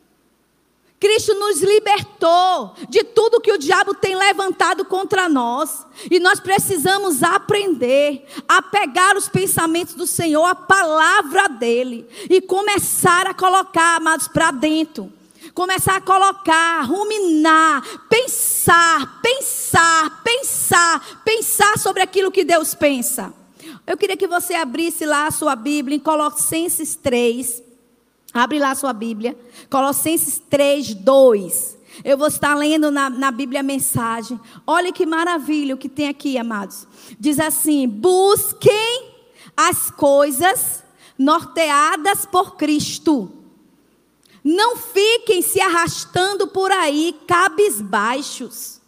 Cristo 1.03 1.35
nos 1.35 1.61
libertou 1.61 2.77
de 2.89 3.03
tudo 3.03 3.41
que 3.41 3.51
o 3.51 3.59
diabo 3.59 3.93
tem 3.93 4.15
levantado 4.15 4.85
contra 4.85 5.29
nós. 5.29 5.85
E 6.09 6.21
nós 6.21 6.39
precisamos 6.39 7.25
aprender 7.25 8.25
a 8.47 8.63
pegar 8.63 9.17
os 9.17 9.29
pensamentos 9.29 9.95
do 9.95 10.07
Senhor, 10.07 10.45
a 10.45 10.55
palavra 10.55 11.49
dele, 11.49 12.07
e 12.31 12.41
começar 12.41 13.27
a 13.27 13.35
colocar, 13.35 13.97
amados, 13.97 14.29
para 14.29 14.53
dentro. 14.53 15.13
Começar 15.53 15.97
a 15.97 16.01
colocar, 16.01 16.83
ruminar, 16.83 17.83
pensar, 18.09 19.21
pensar, 19.21 20.23
pensar, 20.23 21.23
pensar 21.25 21.79
sobre 21.81 22.01
aquilo 22.01 22.31
que 22.31 22.45
Deus 22.45 22.77
pensa. 22.77 23.35
Eu 23.85 23.97
queria 23.97 24.17
que 24.17 24.29
você 24.29 24.55
abrisse 24.55 25.05
lá 25.05 25.27
a 25.27 25.33
sua 25.33 25.57
Bíblia 25.57 25.97
em 25.97 26.01
Colossenses 26.01 26.95
3. 26.95 27.72
Abre 28.33 28.59
lá 28.59 28.75
sua 28.75 28.93
Bíblia. 28.93 29.37
Colossenses 29.69 30.41
3, 30.49 30.95
2. 30.95 31.79
Eu 32.03 32.17
vou 32.17 32.29
estar 32.29 32.55
lendo 32.55 32.91
na, 32.91 33.11
na 33.11 33.31
Bíblia 33.31 33.61
a 33.61 33.65
mensagem. 33.65 34.41
Olha 34.67 34.93
que 34.93 35.05
maravilha 35.05 35.75
o 35.75 35.79
que 35.79 35.89
tem 35.89 36.09
aqui, 36.09 36.39
amados. 36.39 36.87
Diz 37.21 37.39
assim: 37.39 37.87
busquem 37.87 39.13
as 39.55 39.91
coisas 39.91 40.83
norteadas 41.19 42.25
por 42.25 42.57
Cristo. 42.57 43.31
Não 44.43 44.77
fiquem 44.77 45.43
se 45.43 45.61
arrastando 45.61 46.49
por 46.49 46.73
aí, 46.73 47.15
cabisbaixos, 47.29 48.81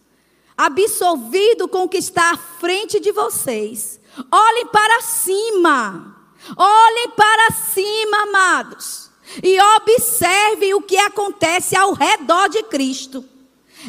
absolvido 0.56 1.68
com 1.68 1.84
o 1.84 1.88
que 1.88 1.98
está 1.98 2.32
à 2.32 2.36
frente 2.36 2.98
de 2.98 3.12
vocês. 3.12 4.00
Olhem 4.32 4.66
para 4.68 5.02
cima. 5.02 6.16
Olhem 6.56 7.10
para 7.10 7.50
cima, 7.52 8.22
amados 8.22 9.03
e 9.42 9.58
observe 9.76 10.74
o 10.74 10.82
que 10.82 10.96
acontece 10.96 11.76
ao 11.76 11.92
redor 11.92 12.48
de 12.48 12.62
Cristo. 12.64 13.24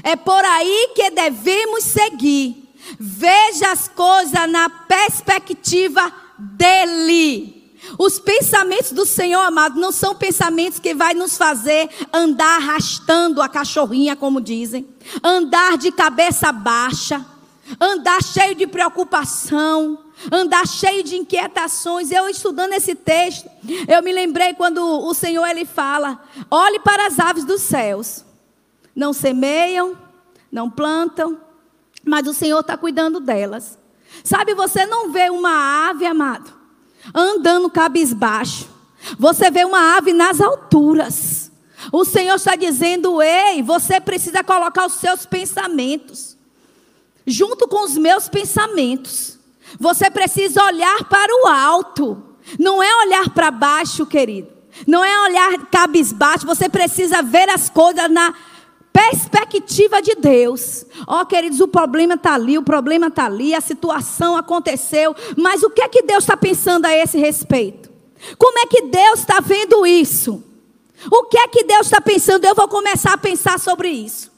É 0.03 0.15
por 0.15 0.43
aí 0.43 0.91
que 0.95 1.09
devemos 1.11 1.83
seguir. 1.83 2.63
Veja 2.99 3.71
as 3.71 3.87
coisas 3.87 4.49
na 4.49 4.69
perspectiva 4.69 6.11
dele. 6.37 7.55
Os 7.97 8.19
pensamentos 8.19 8.91
do 8.91 9.05
Senhor, 9.05 9.41
amado, 9.41 9.79
não 9.79 9.91
são 9.91 10.15
pensamentos 10.15 10.79
que 10.79 10.93
vai 10.93 11.13
nos 11.13 11.37
fazer 11.37 11.89
andar 12.11 12.57
arrastando 12.57 13.41
a 13.41 13.49
cachorrinha, 13.49 14.15
como 14.15 14.41
dizem, 14.41 14.87
andar 15.23 15.77
de 15.77 15.91
cabeça 15.91 16.51
baixa, 16.51 17.23
andar 17.79 18.21
cheio 18.23 18.55
de 18.55 18.65
preocupação, 18.65 19.99
andar 20.31 20.67
cheio 20.67 21.03
de 21.03 21.15
inquietações. 21.15 22.11
Eu 22.11 22.29
estudando 22.29 22.73
esse 22.73 22.95
texto, 22.95 23.49
eu 23.87 24.01
me 24.01 24.11
lembrei 24.11 24.53
quando 24.53 24.79
o 24.79 25.13
Senhor 25.13 25.45
ele 25.45 25.65
fala: 25.65 26.21
"Olhe 26.49 26.79
para 26.79 27.07
as 27.07 27.19
aves 27.19 27.45
dos 27.45 27.61
céus. 27.61 28.23
Não 28.95 29.11
semeiam, 29.11 29.97
não 30.51 30.69
plantam, 30.69 31.39
mas 32.03 32.27
o 32.27 32.33
Senhor 32.33 32.59
está 32.61 32.77
cuidando 32.77 33.19
delas. 33.19 33.77
Sabe, 34.23 34.53
você 34.53 34.85
não 34.85 35.11
vê 35.11 35.29
uma 35.29 35.89
ave, 35.89 36.05
amado, 36.05 36.53
andando 37.13 37.69
cabisbaixo. 37.69 38.69
Você 39.19 39.51
vê 39.51 39.65
uma 39.65 39.97
ave 39.97 40.13
nas 40.13 40.39
alturas. 40.39 41.51
O 41.91 42.05
Senhor 42.05 42.35
está 42.35 42.55
dizendo: 42.55 43.21
ei, 43.21 43.61
você 43.61 43.99
precisa 43.99 44.43
colocar 44.43 44.85
os 44.85 44.93
seus 44.93 45.25
pensamentos 45.25 46.35
junto 47.25 47.67
com 47.67 47.83
os 47.83 47.97
meus 47.97 48.29
pensamentos. 48.29 49.34
Você 49.79 50.09
precisa 50.09 50.63
olhar 50.63 51.03
para 51.05 51.33
o 51.43 51.47
alto. 51.47 52.23
Não 52.59 52.81
é 52.81 52.95
olhar 53.05 53.29
para 53.29 53.51
baixo, 53.51 54.05
querido. 54.05 54.49
Não 54.85 55.03
é 55.03 55.21
olhar 55.23 55.65
cabisbaixo. 55.71 56.45
Você 56.45 56.69
precisa 56.69 57.21
ver 57.21 57.49
as 57.49 57.69
coisas 57.69 58.09
na 58.09 58.33
perspectiva 58.91 60.01
de 60.01 60.15
Deus. 60.15 60.85
Ó, 61.05 61.21
oh, 61.21 61.25
queridos, 61.25 61.59
o 61.59 61.67
problema 61.67 62.13
está 62.13 62.33
ali, 62.33 62.57
o 62.57 62.63
problema 62.63 63.07
está 63.07 63.25
ali, 63.25 63.53
a 63.53 63.59
situação 63.59 64.37
aconteceu. 64.37 65.13
Mas 65.35 65.63
o 65.63 65.69
que 65.69 65.81
é 65.81 65.89
que 65.89 66.01
Deus 66.01 66.23
está 66.23 66.37
pensando 66.37 66.85
a 66.85 66.95
esse 66.95 67.17
respeito? 67.17 67.89
Como 68.37 68.57
é 68.59 68.65
que 68.65 68.83
Deus 68.83 69.19
está 69.19 69.39
vendo 69.41 69.85
isso? 69.85 70.41
O 71.11 71.25
que 71.25 71.37
é 71.37 71.47
que 71.47 71.63
Deus 71.63 71.87
está 71.87 71.99
pensando? 71.99 72.45
Eu 72.45 72.55
vou 72.55 72.67
começar 72.67 73.13
a 73.13 73.17
pensar 73.17 73.59
sobre 73.59 73.89
isso. 73.89 74.31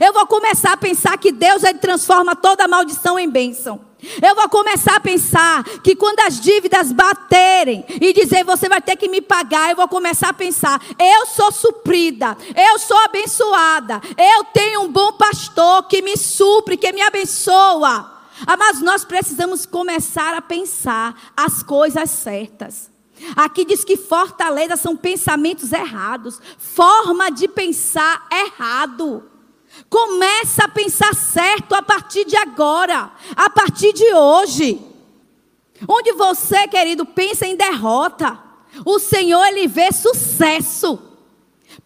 Eu 0.00 0.12
vou 0.12 0.26
começar 0.26 0.72
a 0.72 0.76
pensar 0.76 1.16
que 1.18 1.32
Deus 1.32 1.64
ele 1.64 1.78
transforma 1.78 2.36
toda 2.36 2.68
maldição 2.68 3.18
em 3.18 3.28
bênção. 3.28 3.80
Eu 4.20 4.34
vou 4.34 4.48
começar 4.48 4.96
a 4.96 5.00
pensar 5.00 5.62
que 5.82 5.94
quando 5.94 6.20
as 6.20 6.40
dívidas 6.40 6.90
baterem 6.90 7.84
e 7.88 8.12
dizer 8.12 8.44
você 8.44 8.68
vai 8.68 8.82
ter 8.82 8.96
que 8.96 9.08
me 9.08 9.20
pagar, 9.20 9.70
eu 9.70 9.76
vou 9.76 9.86
começar 9.86 10.30
a 10.30 10.34
pensar: 10.34 10.80
eu 10.98 11.26
sou 11.26 11.52
suprida, 11.52 12.36
eu 12.56 12.78
sou 12.78 12.96
abençoada, 12.98 14.00
eu 14.18 14.44
tenho 14.44 14.82
um 14.82 14.92
bom 14.92 15.12
pastor 15.12 15.84
que 15.84 16.02
me 16.02 16.16
supre, 16.16 16.76
que 16.76 16.92
me 16.92 17.02
abençoa. 17.02 18.10
Ah, 18.44 18.56
mas 18.56 18.80
nós 18.80 19.04
precisamos 19.04 19.64
começar 19.64 20.34
a 20.34 20.42
pensar 20.42 21.14
as 21.36 21.62
coisas 21.62 22.10
certas. 22.10 22.90
Aqui 23.36 23.64
diz 23.64 23.84
que 23.84 23.96
fortaleza 23.96 24.76
são 24.76 24.96
pensamentos 24.96 25.72
errados, 25.72 26.40
forma 26.58 27.30
de 27.30 27.46
pensar 27.46 28.26
errado. 28.32 29.30
Começa 29.92 30.64
a 30.64 30.68
pensar 30.68 31.14
certo 31.14 31.74
a 31.74 31.82
partir 31.82 32.24
de 32.24 32.34
agora, 32.34 33.12
a 33.36 33.50
partir 33.50 33.92
de 33.92 34.14
hoje. 34.14 34.80
Onde 35.86 36.12
você, 36.12 36.66
querido, 36.66 37.04
pensa 37.04 37.46
em 37.46 37.54
derrota, 37.54 38.38
o 38.86 38.98
Senhor 38.98 39.44
ele 39.44 39.68
vê 39.68 39.92
sucesso. 39.92 40.98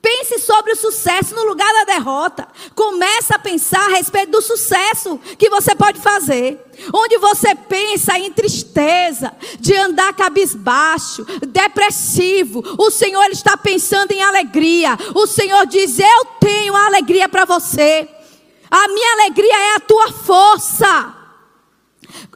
Pense 0.06 0.38
sobre 0.38 0.70
o 0.70 0.76
sucesso 0.76 1.34
no 1.34 1.42
lugar 1.42 1.68
da 1.72 1.94
derrota. 1.94 2.46
Comece 2.76 3.34
a 3.34 3.40
pensar 3.40 3.86
a 3.86 3.96
respeito 3.96 4.30
do 4.30 4.40
sucesso 4.40 5.18
que 5.36 5.50
você 5.50 5.74
pode 5.74 6.00
fazer. 6.00 6.64
Onde 6.94 7.18
você 7.18 7.56
pensa 7.56 8.16
em 8.16 8.30
tristeza, 8.30 9.34
de 9.58 9.74
andar 9.74 10.14
cabisbaixo, 10.14 11.26
depressivo, 11.48 12.62
o 12.78 12.88
Senhor 12.88 13.28
está 13.32 13.56
pensando 13.56 14.12
em 14.12 14.22
alegria. 14.22 14.96
O 15.12 15.26
Senhor 15.26 15.66
diz: 15.66 15.98
Eu 15.98 16.24
tenho 16.38 16.76
alegria 16.76 17.28
para 17.28 17.44
você. 17.44 18.08
A 18.70 18.86
minha 18.86 19.12
alegria 19.14 19.58
é 19.72 19.74
a 19.74 19.80
tua 19.80 20.12
força. 20.12 21.16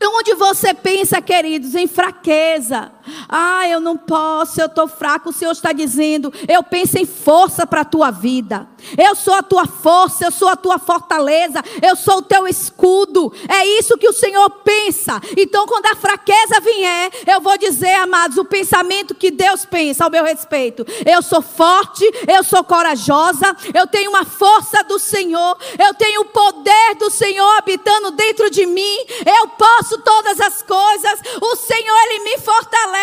Onde 0.03 0.35
você 0.35 0.75
pensa, 0.75 1.23
queridos, 1.23 1.77
em 1.77 1.87
fraqueza. 1.87 2.91
Ah, 3.29 3.69
eu 3.69 3.81
não 3.81 3.97
posso, 3.97 4.61
eu 4.61 4.67
estou 4.67 4.89
fraco. 4.89 5.31
O 5.31 5.33
Senhor 5.33 5.53
está 5.53 5.73
dizendo, 5.73 6.33
eu 6.49 6.63
penso 6.63 6.99
em 6.99 7.07
força 7.07 7.67
para 7.67 7.83
a 7.83 7.85
tua 7.85 8.11
vida. 8.11 8.69
Eu 8.97 9.15
sou 9.15 9.35
a 9.35 9.43
tua 9.43 9.67
força, 9.67 10.25
eu 10.25 10.31
sou 10.31 10.49
a 10.49 10.57
tua 10.57 10.79
fortaleza, 10.79 11.63
eu 11.83 11.95
sou 11.97 12.19
o 12.19 12.23
teu 12.23 12.47
escudo. 12.47 13.33
É 13.49 13.65
isso 13.79 13.99
que 13.99 14.09
o 14.09 14.13
Senhor 14.13 14.49
pensa. 14.65 15.21
Então, 15.37 15.67
quando 15.67 15.87
a 15.87 15.97
fraqueza 15.97 16.61
vier, 16.61 17.11
eu 17.27 17.41
vou 17.41 17.57
dizer, 17.59 17.95
amados, 17.95 18.39
o 18.39 18.45
pensamento 18.45 19.15
que 19.15 19.31
Deus 19.31 19.65
pensa 19.65 20.05
ao 20.05 20.11
meu 20.11 20.25
respeito. 20.25 20.87
Eu 21.05 21.23
sou 21.23 21.43
forte, 21.43 22.05
eu 22.27 22.43
sou 22.43 22.65
corajosa, 22.65 23.55
eu 23.75 23.87
tenho 23.87 24.11
uma 24.11 24.25
força 24.25 24.83
do 24.85 24.99
Senhor, 24.99 25.57
eu 25.79 25.95
tenho 25.95 26.23
o 26.23 26.27
poder 26.27 26.95
do 26.99 27.11
Senhor 27.11 27.59
habitando 27.59 28.11
dentro 28.13 28.51
de 28.51 28.67
mim. 28.67 28.97
Eu 29.27 29.49
posso 29.49 29.99
todas 29.99 30.41
as 30.41 30.63
coisas. 30.63 31.21
O 31.41 31.57
Senhor, 31.57 31.97
Ele 32.07 32.25
me 32.25 32.39
fortalece. 32.39 33.00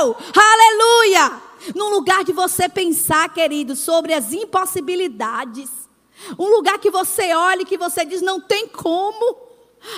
Oh, 0.00 0.14
aleluia! 0.34 1.42
Num 1.74 1.90
lugar 1.90 2.24
de 2.24 2.32
você 2.32 2.68
pensar, 2.68 3.32
querido, 3.32 3.74
sobre 3.74 4.14
as 4.14 4.32
impossibilidades. 4.32 5.70
Um 6.38 6.48
lugar 6.48 6.78
que 6.78 6.90
você 6.90 7.34
olha 7.34 7.62
e 7.62 7.66
que 7.66 7.76
você 7.76 8.04
diz: 8.04 8.22
não 8.22 8.40
tem 8.40 8.68
como. 8.68 9.36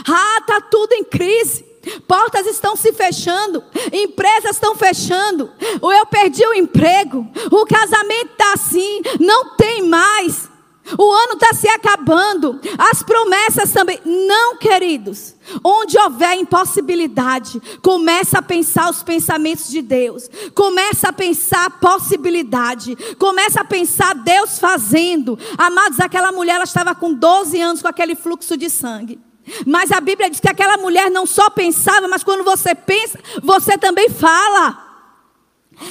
Ah, 0.07 0.39
está 0.41 0.61
tudo 0.61 0.93
em 0.93 1.05
crise. 1.05 1.65
Portas 2.07 2.47
estão 2.47 2.77
se 2.77 2.93
fechando, 2.93 3.65
empresas 3.91 4.57
estão 4.57 4.75
fechando. 4.75 5.51
Eu 5.81 6.07
perdi 6.07 6.45
o 6.45 6.53
emprego, 6.53 7.27
o 7.51 7.65
casamento 7.65 8.33
está 8.33 8.53
assim, 8.53 9.01
não 9.19 9.57
tem 9.57 9.83
mais. 9.89 10.50
O 10.99 11.13
ano 11.13 11.35
está 11.35 11.55
se 11.55 11.69
acabando. 11.69 12.61
As 12.79 13.03
promessas 13.03 13.73
também. 13.73 14.01
Não, 14.05 14.57
queridos. 14.57 15.35
Onde 15.65 15.99
houver 15.99 16.37
impossibilidade, 16.37 17.61
começa 17.83 18.39
a 18.39 18.43
pensar 18.43 18.91
os 18.91 19.03
pensamentos 19.03 19.69
de 19.69 19.83
Deus. 19.83 20.29
Começa 20.55 21.09
a 21.09 21.13
pensar 21.13 21.67
a 21.67 21.71
possibilidade. 21.71 22.97
Começa 23.19 23.61
a 23.61 23.65
pensar 23.65 24.15
Deus 24.15 24.59
fazendo. 24.59 25.39
Amados, 25.59 26.01
aquela 26.01 26.33
mulher 26.33 26.57
ela 26.57 26.65
estava 26.65 26.95
com 26.95 27.13
12 27.13 27.61
anos 27.61 27.83
com 27.83 27.89
aquele 27.89 28.15
fluxo 28.15 28.57
de 28.57 28.71
sangue. 28.71 29.19
Mas 29.67 29.91
a 29.91 30.01
Bíblia 30.01 30.31
diz 30.31 30.41
que 30.41 30.49
aquela 30.49 30.77
mulher 30.77 31.11
não 31.11 31.27
só 31.27 31.51
pensava, 31.51 32.07
mas 32.07 32.23
quando 32.23 32.45
você 32.45 32.75
pensa, 32.75 33.19
você 33.43 33.77
também 33.77 34.09
fala. 34.09 34.90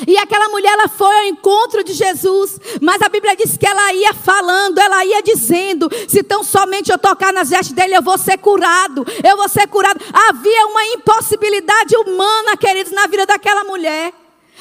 E 0.08 0.18
aquela 0.18 0.50
mulher 0.50 0.72
ela 0.74 0.88
foi 0.88 1.16
ao 1.16 1.26
encontro 1.26 1.84
de 1.84 1.94
Jesus, 1.94 2.60
mas 2.82 3.02
a 3.02 3.10
Bíblia 3.10 3.36
diz 3.36 3.58
que 3.58 3.66
ela 3.66 3.94
ia 3.94 4.14
falando, 4.14 4.78
ela 4.78 5.04
ia 5.04 5.22
dizendo: 5.22 5.90
se 6.08 6.22
tão 6.24 6.44
somente 6.44 6.92
eu 6.92 6.98
tocar 6.98 7.34
nas 7.34 7.50
vestes 7.50 7.74
dele, 7.74 7.96
eu 7.96 8.02
vou 8.02 8.18
ser 8.18 8.38
curado, 8.38 9.06
eu 9.24 9.36
vou 9.36 9.50
ser 9.50 9.68
curado. 9.68 10.00
Havia 10.30 10.68
uma 10.68 10.86
impossibilidade 10.86 11.96
humana, 11.98 12.56
queridos, 12.56 12.92
na 12.92 13.08
vida 13.08 13.26
daquela 13.26 13.64
mulher. 13.64 14.14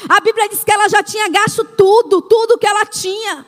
A 0.09 0.21
Bíblia 0.21 0.49
diz 0.49 0.65
que 0.65 0.73
ela 0.73 0.89
já 0.89 1.03
tinha 1.03 1.29
gasto 1.29 1.65
tudo, 1.65 2.23
tudo 2.23 2.59
que 2.59 2.67
ela 2.67 2.87
tinha. 2.87 3.45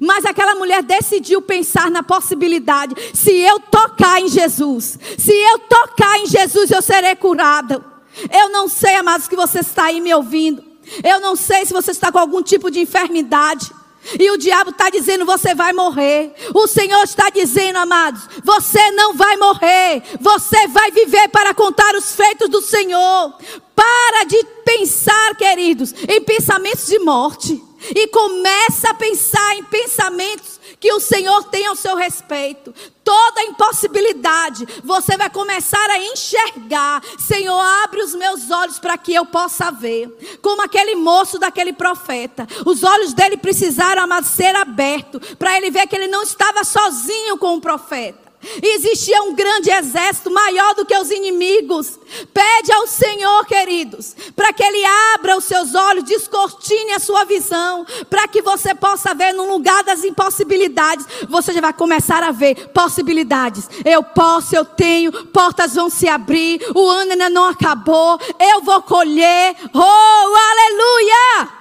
Mas 0.00 0.24
aquela 0.24 0.54
mulher 0.54 0.82
decidiu 0.82 1.40
pensar 1.40 1.90
na 1.90 2.02
possibilidade: 2.02 2.94
se 3.14 3.34
eu 3.34 3.60
tocar 3.60 4.20
em 4.20 4.28
Jesus, 4.28 4.98
se 5.16 5.32
eu 5.32 5.60
tocar 5.60 6.18
em 6.18 6.26
Jesus, 6.26 6.70
eu 6.70 6.82
serei 6.82 7.14
curada. 7.16 7.84
Eu 8.32 8.48
não 8.50 8.68
sei, 8.68 8.96
amados, 8.96 9.28
que 9.28 9.36
você 9.36 9.60
está 9.60 9.84
aí 9.84 10.00
me 10.00 10.12
ouvindo. 10.12 10.67
Eu 11.02 11.20
não 11.20 11.36
sei 11.36 11.66
se 11.66 11.72
você 11.72 11.90
está 11.90 12.10
com 12.10 12.18
algum 12.18 12.42
tipo 12.42 12.70
de 12.70 12.80
enfermidade. 12.80 13.70
E 14.18 14.30
o 14.30 14.38
diabo 14.38 14.70
está 14.70 14.88
dizendo: 14.90 15.26
você 15.26 15.54
vai 15.54 15.72
morrer. 15.72 16.32
O 16.54 16.66
Senhor 16.66 17.02
está 17.02 17.30
dizendo, 17.30 17.76
amados: 17.76 18.22
você 18.42 18.90
não 18.92 19.14
vai 19.14 19.36
morrer. 19.36 20.02
Você 20.20 20.68
vai 20.68 20.90
viver 20.90 21.28
para 21.28 21.52
contar 21.52 21.94
os 21.94 22.12
feitos 22.12 22.48
do 22.48 22.62
Senhor. 22.62 23.34
Para 23.74 24.24
de 24.24 24.42
pensar, 24.64 25.36
queridos, 25.36 25.94
em 26.08 26.20
pensamentos 26.22 26.86
de 26.86 26.98
morte. 27.00 27.62
E 27.94 28.08
começa 28.08 28.90
a 28.90 28.94
pensar 28.94 29.56
em 29.56 29.64
pensamentos 29.64 30.57
que 30.80 30.92
o 30.92 31.00
Senhor 31.00 31.44
tem 31.44 31.66
ao 31.66 31.76
seu 31.76 31.96
respeito. 31.96 32.74
Toda 33.02 33.42
impossibilidade, 33.42 34.66
você 34.84 35.16
vai 35.16 35.30
começar 35.30 35.90
a 35.90 35.98
enxergar. 35.98 37.02
Senhor, 37.18 37.58
abre 37.58 38.02
os 38.02 38.14
meus 38.14 38.50
olhos 38.50 38.78
para 38.78 38.98
que 38.98 39.14
eu 39.14 39.24
possa 39.24 39.70
ver. 39.70 40.38
Como 40.42 40.62
aquele 40.62 40.94
moço 40.94 41.38
daquele 41.38 41.72
profeta. 41.72 42.46
Os 42.66 42.82
olhos 42.82 43.14
dele 43.14 43.36
precisaram 43.36 44.06
ser 44.22 44.54
abertos 44.56 45.34
para 45.34 45.56
ele 45.56 45.70
ver 45.70 45.86
que 45.86 45.96
ele 45.96 46.08
não 46.08 46.22
estava 46.22 46.64
sozinho 46.64 47.38
com 47.38 47.56
o 47.56 47.60
profeta. 47.60 48.27
Existia 48.62 49.22
um 49.22 49.34
grande 49.34 49.70
exército 49.70 50.30
maior 50.30 50.74
do 50.74 50.86
que 50.86 50.96
os 50.96 51.10
inimigos. 51.10 51.98
Pede 52.32 52.72
ao 52.72 52.86
Senhor, 52.86 53.44
queridos, 53.46 54.14
para 54.34 54.52
que 54.52 54.62
Ele 54.62 54.84
abra 55.14 55.36
os 55.36 55.44
seus 55.44 55.74
olhos, 55.74 56.04
descortine 56.04 56.92
a 56.92 57.00
sua 57.00 57.24
visão, 57.24 57.84
para 58.08 58.28
que 58.28 58.40
você 58.40 58.74
possa 58.74 59.14
ver 59.14 59.32
no 59.32 59.48
lugar 59.48 59.82
das 59.82 60.04
impossibilidades. 60.04 61.06
Você 61.28 61.52
já 61.52 61.60
vai 61.60 61.72
começar 61.72 62.22
a 62.22 62.30
ver 62.30 62.68
possibilidades. 62.68 63.68
Eu 63.84 64.02
posso, 64.02 64.54
eu 64.54 64.64
tenho, 64.64 65.12
portas 65.26 65.74
vão 65.74 65.90
se 65.90 66.08
abrir, 66.08 66.60
o 66.74 66.88
ano 66.88 67.12
ainda 67.12 67.28
não 67.28 67.44
acabou, 67.44 68.20
eu 68.38 68.62
vou 68.62 68.80
colher. 68.82 69.56
Oh, 69.74 70.34
aleluia! 70.50 71.58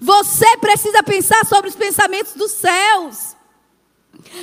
Você 0.00 0.56
precisa 0.58 1.02
pensar 1.02 1.44
sobre 1.46 1.68
os 1.68 1.76
pensamentos 1.76 2.34
dos 2.34 2.52
céus. 2.52 3.37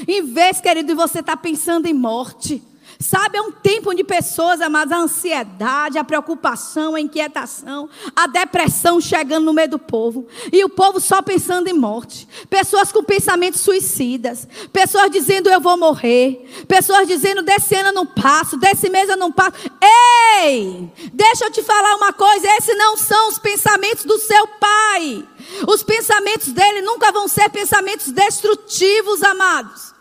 Em 0.08 0.24
vez, 0.24 0.62
querido, 0.62 0.88
de 0.88 0.94
você 0.94 1.20
estar 1.20 1.36
tá 1.36 1.42
pensando 1.42 1.86
em 1.88 1.94
morte. 1.94 2.62
Sabe, 3.00 3.38
é 3.38 3.42
um 3.42 3.52
tempo 3.52 3.92
onde 3.92 4.04
pessoas, 4.04 4.62
amadas, 4.62 4.98
a 4.98 5.02
ansiedade, 5.02 5.98
a 5.98 6.04
preocupação, 6.04 6.96
a 6.96 7.02
inquietação, 7.02 7.90
a 8.16 8.28
depressão 8.28 9.02
chegando 9.02 9.46
no 9.46 9.54
meio 9.54 9.70
do 9.70 9.80
povo. 9.80 10.28
E 10.52 10.64
o 10.64 10.70
povo 10.70 11.00
só 11.00 11.22
pensando 11.22 11.68
em 11.68 11.74
morte. 11.74 12.28
Pessoas 12.50 12.92
com 12.92 13.04
pensamentos 13.04 13.62
suicidas. 13.62 14.48
Pessoas 14.72 15.12
dizendo 15.12 15.50
eu 15.50 15.60
vou 15.60 15.78
morrer. 15.78 16.66
Pessoas 16.68 17.08
dizendo 17.08 17.42
desse 17.42 17.76
ano 17.76 17.90
eu 17.90 17.94
não 17.94 18.06
passo, 18.06 18.58
desse 18.58 18.90
mês 18.90 19.10
eu 19.10 19.18
não 19.18 19.32
passo. 19.32 19.54
Ei! 19.82 20.90
Deixa 21.14 21.46
eu 21.46 21.52
te 21.52 21.64
falar 21.64 21.96
uma 21.96 22.14
coisa: 22.14 22.48
esses 22.58 22.78
não 22.78 22.96
são 22.96 23.30
os 23.30 23.40
pensamentos 23.40 24.06
do 24.06 24.18
seu 24.20 24.48
pai. 24.48 25.28
Os 25.68 25.84
pensamentos 25.84 26.52
dele 26.52 26.82
nunca 26.82 27.12
vão 27.12 27.28
ser 27.28 27.50
pensamentos 27.50 28.12
destrutivos, 28.12 29.22
amados. 29.24 29.95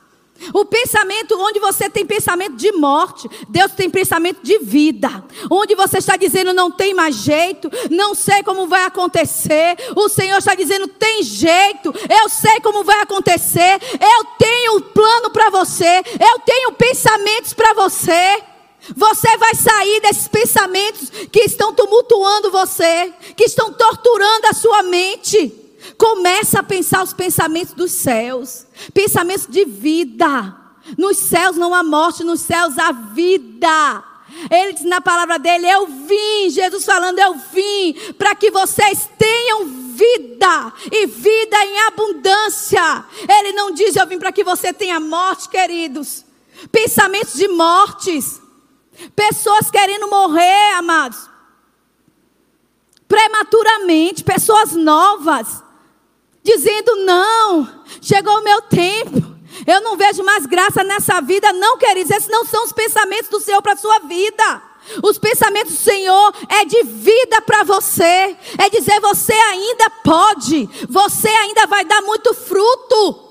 O 0.52 0.64
pensamento, 0.64 1.38
onde 1.38 1.58
você 1.60 1.88
tem 1.88 2.04
pensamento 2.04 2.56
de 2.56 2.72
morte, 2.72 3.28
Deus 3.48 3.72
tem 3.72 3.88
pensamento 3.88 4.40
de 4.42 4.58
vida. 4.58 5.24
Onde 5.50 5.74
você 5.74 5.98
está 5.98 6.16
dizendo 6.16 6.52
não 6.52 6.70
tem 6.70 6.92
mais 6.92 7.16
jeito, 7.16 7.70
não 7.90 8.14
sei 8.14 8.42
como 8.42 8.66
vai 8.66 8.84
acontecer. 8.84 9.76
O 9.96 10.08
Senhor 10.08 10.38
está 10.38 10.54
dizendo 10.54 10.88
tem 10.88 11.22
jeito, 11.22 11.94
eu 12.22 12.28
sei 12.28 12.60
como 12.60 12.84
vai 12.84 13.00
acontecer. 13.00 13.80
Eu 13.92 14.24
tenho 14.38 14.76
um 14.76 14.80
plano 14.80 15.30
para 15.30 15.50
você, 15.50 16.02
eu 16.20 16.38
tenho 16.40 16.72
pensamentos 16.72 17.52
para 17.54 17.72
você. 17.74 18.42
Você 18.94 19.36
vai 19.38 19.54
sair 19.54 20.00
desses 20.02 20.28
pensamentos 20.28 21.08
que 21.32 21.40
estão 21.40 21.72
tumultuando 21.72 22.50
você, 22.50 23.14
que 23.34 23.44
estão 23.44 23.72
torturando 23.72 24.46
a 24.46 24.52
sua 24.52 24.82
mente. 24.82 25.63
Começa 25.98 26.60
a 26.60 26.62
pensar 26.62 27.02
os 27.02 27.12
pensamentos 27.12 27.74
dos 27.74 27.92
céus, 27.92 28.66
pensamentos 28.92 29.46
de 29.46 29.64
vida. 29.64 30.56
Nos 30.98 31.16
céus 31.16 31.56
não 31.56 31.74
há 31.74 31.82
morte, 31.82 32.24
nos 32.24 32.40
céus 32.40 32.78
há 32.78 32.92
vida. 32.92 34.04
Ele 34.50 34.72
diz 34.72 34.84
na 34.84 35.00
palavra 35.00 35.38
dele: 35.38 35.66
Eu 35.68 35.86
vim, 35.86 36.50
Jesus 36.50 36.84
falando, 36.84 37.18
eu 37.18 37.34
vim 37.52 37.94
para 38.18 38.34
que 38.34 38.50
vocês 38.50 39.08
tenham 39.18 39.66
vida 39.66 40.72
e 40.90 41.06
vida 41.06 41.56
em 41.64 41.78
abundância. 41.86 43.04
Ele 43.28 43.52
não 43.52 43.70
diz: 43.70 43.96
Eu 43.96 44.06
vim 44.06 44.18
para 44.18 44.32
que 44.32 44.44
você 44.44 44.72
tenha 44.72 44.98
morte, 44.98 45.48
queridos. 45.48 46.24
Pensamentos 46.70 47.34
de 47.34 47.48
mortes. 47.48 48.40
Pessoas 49.14 49.70
querendo 49.70 50.08
morrer, 50.08 50.74
amados. 50.76 51.28
Prematuramente, 53.08 54.22
pessoas 54.22 54.72
novas. 54.72 55.63
Dizendo: 56.44 56.96
não, 56.96 57.84
chegou 58.02 58.38
o 58.38 58.44
meu 58.44 58.60
tempo. 58.62 59.34
Eu 59.66 59.80
não 59.80 59.96
vejo 59.96 60.22
mais 60.22 60.44
graça 60.44 60.84
nessa 60.84 61.20
vida, 61.22 61.52
não, 61.52 61.78
queridos. 61.78 62.10
Esses 62.10 62.28
não 62.28 62.44
são 62.44 62.64
os 62.64 62.72
pensamentos 62.72 63.30
do 63.30 63.40
Senhor 63.40 63.62
para 63.62 63.72
a 63.72 63.76
sua 63.76 64.00
vida. 64.00 64.62
Os 65.02 65.16
pensamentos 65.18 65.72
do 65.72 65.78
Senhor 65.78 66.34
é 66.48 66.64
de 66.66 66.82
vida 66.82 67.40
para 67.40 67.62
você. 67.62 68.36
É 68.58 68.68
dizer, 68.68 69.00
você 69.00 69.32
ainda 69.32 69.88
pode. 70.02 70.68
Você 70.90 71.28
ainda 71.28 71.66
vai 71.66 71.84
dar 71.84 72.02
muito 72.02 72.34
fruto. 72.34 73.24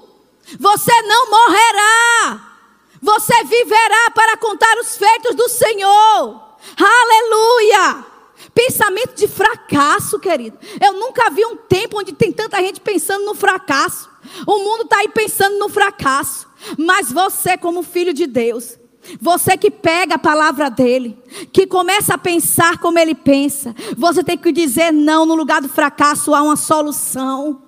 Você 0.60 1.02
não 1.04 1.30
morrerá. 1.30 2.54
Você 3.02 3.44
viverá 3.44 4.10
para 4.16 4.38
contar 4.38 4.76
os 4.80 4.98
feitos 4.98 5.36
do 5.36 5.48
Senhor. 5.50 6.42
Aleluia! 6.80 8.13
Pensamento 8.54 9.16
de 9.16 9.28
fracasso, 9.28 10.20
querido. 10.20 10.58
Eu 10.80 10.94
nunca 10.94 11.30
vi 11.30 11.46
um 11.46 11.56
tempo 11.56 12.00
onde 12.00 12.14
tem 12.14 12.32
tanta 12.32 12.58
gente 12.62 12.80
pensando 12.80 13.26
no 13.26 13.34
fracasso. 13.34 14.10
O 14.46 14.60
mundo 14.60 14.84
está 14.84 14.98
aí 15.00 15.10
pensando 15.10 15.58
no 15.58 15.70
fracasso. 15.70 16.48
Mas 16.78 17.12
você, 17.12 17.58
como 17.58 17.84
filho 17.84 18.14
de 18.14 18.28
Deus, 18.28 18.78
você 19.20 19.58
que 19.58 19.70
pega 19.70 20.16
a 20.16 20.20
palavra 20.20 20.70
dele, 20.70 21.18
que 21.52 21.68
começa 21.68 22.14
a 22.14 22.18
pensar 22.18 22.78
como 22.78 23.00
ele 23.00 23.16
pensa, 23.16 23.76
você 23.98 24.24
tem 24.24 24.38
que 24.38 24.52
dizer 24.52 24.92
não, 24.92 25.26
no 25.26 25.36
lugar 25.36 25.62
do 25.62 25.70
fracasso 25.70 26.34
há 26.34 26.42
uma 26.42 26.56
solução. 26.56 27.62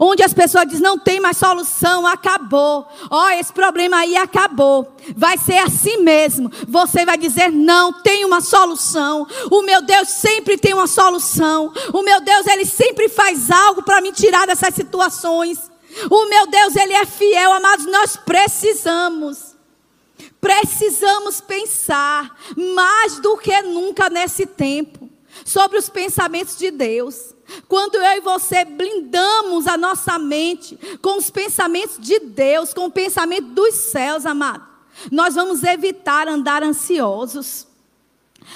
Onde 0.00 0.22
as 0.22 0.34
pessoas 0.34 0.66
dizem, 0.66 0.82
não 0.82 0.98
tem 0.98 1.20
mais 1.20 1.36
solução, 1.36 2.06
acabou. 2.06 2.86
Ó, 3.10 3.26
oh, 3.26 3.30
esse 3.30 3.52
problema 3.52 3.98
aí 3.98 4.16
acabou. 4.16 4.94
Vai 5.16 5.38
ser 5.38 5.58
assim 5.58 5.98
mesmo. 5.98 6.50
Você 6.66 7.04
vai 7.04 7.16
dizer, 7.16 7.50
não, 7.50 7.92
tem 7.92 8.24
uma 8.24 8.40
solução. 8.40 9.26
O 9.50 9.62
meu 9.62 9.82
Deus 9.82 10.08
sempre 10.08 10.56
tem 10.56 10.74
uma 10.74 10.86
solução. 10.86 11.72
O 11.92 12.02
meu 12.02 12.20
Deus, 12.20 12.46
ele 12.46 12.64
sempre 12.64 13.08
faz 13.08 13.50
algo 13.50 13.82
para 13.82 14.00
me 14.00 14.12
tirar 14.12 14.46
dessas 14.46 14.74
situações. 14.74 15.70
O 16.10 16.28
meu 16.28 16.46
Deus, 16.46 16.76
ele 16.76 16.94
é 16.94 17.04
fiel, 17.06 17.52
amados. 17.52 17.86
Nós 17.86 18.16
precisamos 18.16 19.48
Precisamos 20.40 21.40
pensar 21.40 22.36
mais 22.56 23.18
do 23.18 23.36
que 23.36 23.60
nunca 23.62 24.08
nesse 24.08 24.46
tempo 24.46 25.10
sobre 25.44 25.78
os 25.78 25.88
pensamentos 25.88 26.56
de 26.56 26.70
Deus. 26.70 27.34
Quando 27.66 27.96
eu 27.96 28.18
e 28.18 28.20
você 28.20 28.64
blindamos 28.64 29.66
a 29.66 29.76
nossa 29.76 30.18
mente 30.18 30.78
com 31.00 31.18
os 31.18 31.30
pensamentos 31.30 31.98
de 31.98 32.18
Deus, 32.20 32.74
com 32.74 32.86
o 32.86 32.90
pensamento 32.90 33.48
dos 33.48 33.74
céus, 33.74 34.26
amado, 34.26 34.66
nós 35.10 35.34
vamos 35.34 35.62
evitar 35.62 36.28
andar 36.28 36.62
ansiosos, 36.62 37.66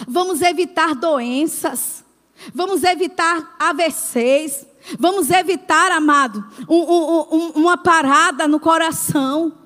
vamos 0.07 0.43
evitar 0.43 0.95
doenças, 0.95 2.05
vamos 2.55 2.83
evitar 2.83 3.57
AVCs, 3.59 4.67
vamos 4.99 5.31
evitar, 5.31 5.93
amado, 5.93 6.45
um, 6.69 6.77
um, 6.77 7.29
um, 7.31 7.47
uma 7.55 7.77
parada 7.77 8.49
no 8.49 8.59
coração. 8.59 9.62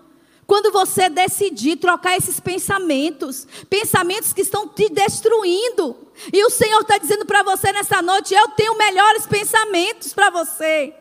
Quando 0.47 0.71
você 0.71 1.09
decidir 1.09 1.77
trocar 1.77 2.17
esses 2.17 2.39
pensamentos, 2.39 3.49
pensamentos 3.69 4.33
que 4.33 4.43
estão 4.43 4.69
te 4.69 4.89
destruindo, 4.89 5.97
e 6.33 6.45
o 6.45 6.51
Senhor 6.51 6.81
está 6.83 6.99
dizendo 6.99 7.27
para 7.27 7.43
você 7.43 7.73
nessa 7.73 8.01
noite: 8.01 8.33
eu 8.33 8.49
tenho 8.51 8.79
melhores 8.79 9.27
pensamentos 9.27 10.15
para 10.15 10.31
você. 10.31 10.95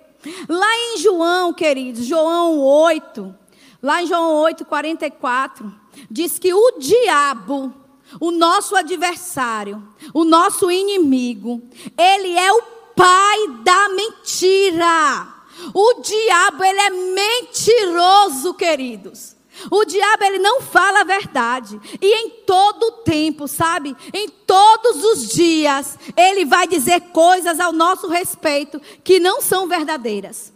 Lá 0.49 0.75
em 0.75 0.97
João, 0.97 1.53
queridos, 1.53 2.05
João 2.05 2.59
8, 2.59 3.35
lá 3.83 4.01
em 4.01 4.07
João 4.07 4.33
8, 4.41 4.65
44, 4.65 5.71
diz 6.09 6.39
que 6.39 6.51
o 6.51 6.79
diabo, 6.79 7.71
o 8.19 8.31
nosso 8.31 8.75
adversário, 8.75 9.87
o 10.11 10.23
nosso 10.23 10.71
inimigo, 10.71 11.61
ele 11.95 12.35
é 12.35 12.51
o 12.51 12.63
pai 12.95 13.47
da 13.63 13.89
mentira. 13.89 15.27
O 15.73 16.01
diabo, 16.01 16.63
ele 16.63 16.79
é 16.79 16.89
mentiroso, 16.89 18.55
queridos. 18.55 19.34
O 19.71 19.85
diabo 19.85 20.23
ele 20.23 20.39
não 20.39 20.61
fala 20.61 21.01
a 21.01 21.05
verdade. 21.05 21.79
E 22.01 22.13
em 22.13 22.29
todo 22.45 23.03
tempo, 23.03 23.47
sabe? 23.47 23.95
Em 24.13 24.29
todos 24.29 25.03
os 25.03 25.29
dias, 25.29 25.97
ele 26.15 26.45
vai 26.45 26.67
dizer 26.67 26.99
coisas 27.11 27.59
ao 27.59 27.71
nosso 27.71 28.07
respeito 28.07 28.81
que 29.03 29.19
não 29.19 29.41
são 29.41 29.67
verdadeiras. 29.67 30.53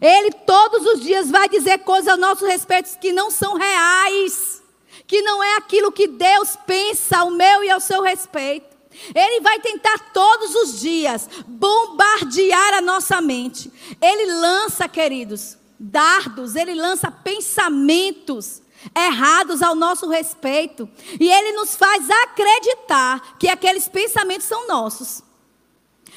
Ele 0.00 0.32
todos 0.32 0.84
os 0.86 1.00
dias 1.00 1.30
vai 1.30 1.48
dizer 1.48 1.78
coisas 1.78 2.08
ao 2.08 2.16
nosso 2.16 2.44
respeito 2.46 2.98
que 2.98 3.12
não 3.12 3.30
são 3.30 3.54
reais, 3.54 4.62
que 5.06 5.22
não 5.22 5.42
é 5.42 5.56
aquilo 5.56 5.92
que 5.92 6.06
Deus 6.06 6.56
pensa 6.66 7.18
ao 7.18 7.30
meu 7.30 7.62
e 7.62 7.70
ao 7.70 7.80
seu 7.80 8.02
respeito. 8.02 8.76
Ele 9.14 9.40
vai 9.40 9.60
tentar 9.60 10.10
todos 10.12 10.54
os 10.54 10.80
dias 10.80 11.28
bombardear 11.46 12.74
a 12.74 12.80
nossa 12.80 13.20
mente. 13.20 13.70
Ele 14.00 14.26
lança, 14.26 14.88
queridos, 14.88 15.56
dardos, 15.78 16.56
ele 16.56 16.74
lança 16.74 17.10
pensamentos 17.10 18.62
errados 18.94 19.62
ao 19.62 19.74
nosso 19.74 20.08
respeito. 20.08 20.88
E 21.18 21.30
ele 21.30 21.52
nos 21.52 21.76
faz 21.76 22.08
acreditar 22.10 23.36
que 23.38 23.48
aqueles 23.48 23.88
pensamentos 23.88 24.46
são 24.46 24.66
nossos. 24.66 25.22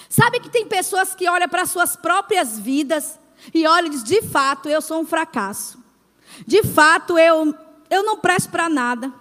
Sabe 0.08 0.40
que 0.40 0.50
tem 0.50 0.66
pessoas 0.66 1.14
que 1.14 1.30
olham 1.30 1.48
para 1.48 1.66
suas 1.66 1.96
próprias 1.96 2.60
vidas 2.60 3.20
e 3.54 3.68
olham 3.68 3.88
e 3.88 3.90
dizem: 3.92 4.22
de 4.22 4.28
fato, 4.28 4.68
eu 4.68 4.82
sou 4.82 5.02
um 5.02 5.06
fracasso. 5.06 5.78
De 6.46 6.64
fato, 6.64 7.18
eu, 7.18 7.54
eu 7.90 8.04
não 8.04 8.18
presto 8.18 8.50
para 8.50 8.70
nada. 8.70 9.14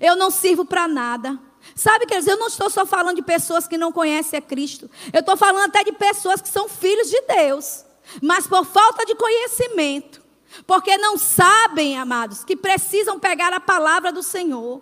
Eu 0.00 0.16
não 0.16 0.30
sirvo 0.30 0.64
para 0.64 0.88
nada. 0.88 1.38
Sabe, 1.74 2.06
quer 2.06 2.18
dizer, 2.18 2.32
eu 2.32 2.38
não 2.38 2.48
estou 2.48 2.68
só 2.68 2.84
falando 2.84 3.16
de 3.16 3.22
pessoas 3.22 3.66
que 3.66 3.78
não 3.78 3.92
conhecem 3.92 4.38
a 4.38 4.42
Cristo. 4.42 4.90
Eu 5.12 5.20
estou 5.20 5.36
falando 5.36 5.66
até 5.66 5.82
de 5.82 5.92
pessoas 5.92 6.40
que 6.40 6.48
são 6.48 6.68
filhos 6.68 7.08
de 7.08 7.20
Deus 7.22 7.84
mas 8.22 8.46
por 8.46 8.64
falta 8.64 9.04
de 9.04 9.14
conhecimento, 9.14 10.22
porque 10.66 10.96
não 10.98 11.18
sabem, 11.18 11.98
amados, 11.98 12.44
que 12.44 12.56
precisam 12.56 13.18
pegar 13.18 13.52
a 13.52 13.60
palavra 13.60 14.12
do 14.12 14.22
Senhor 14.22 14.80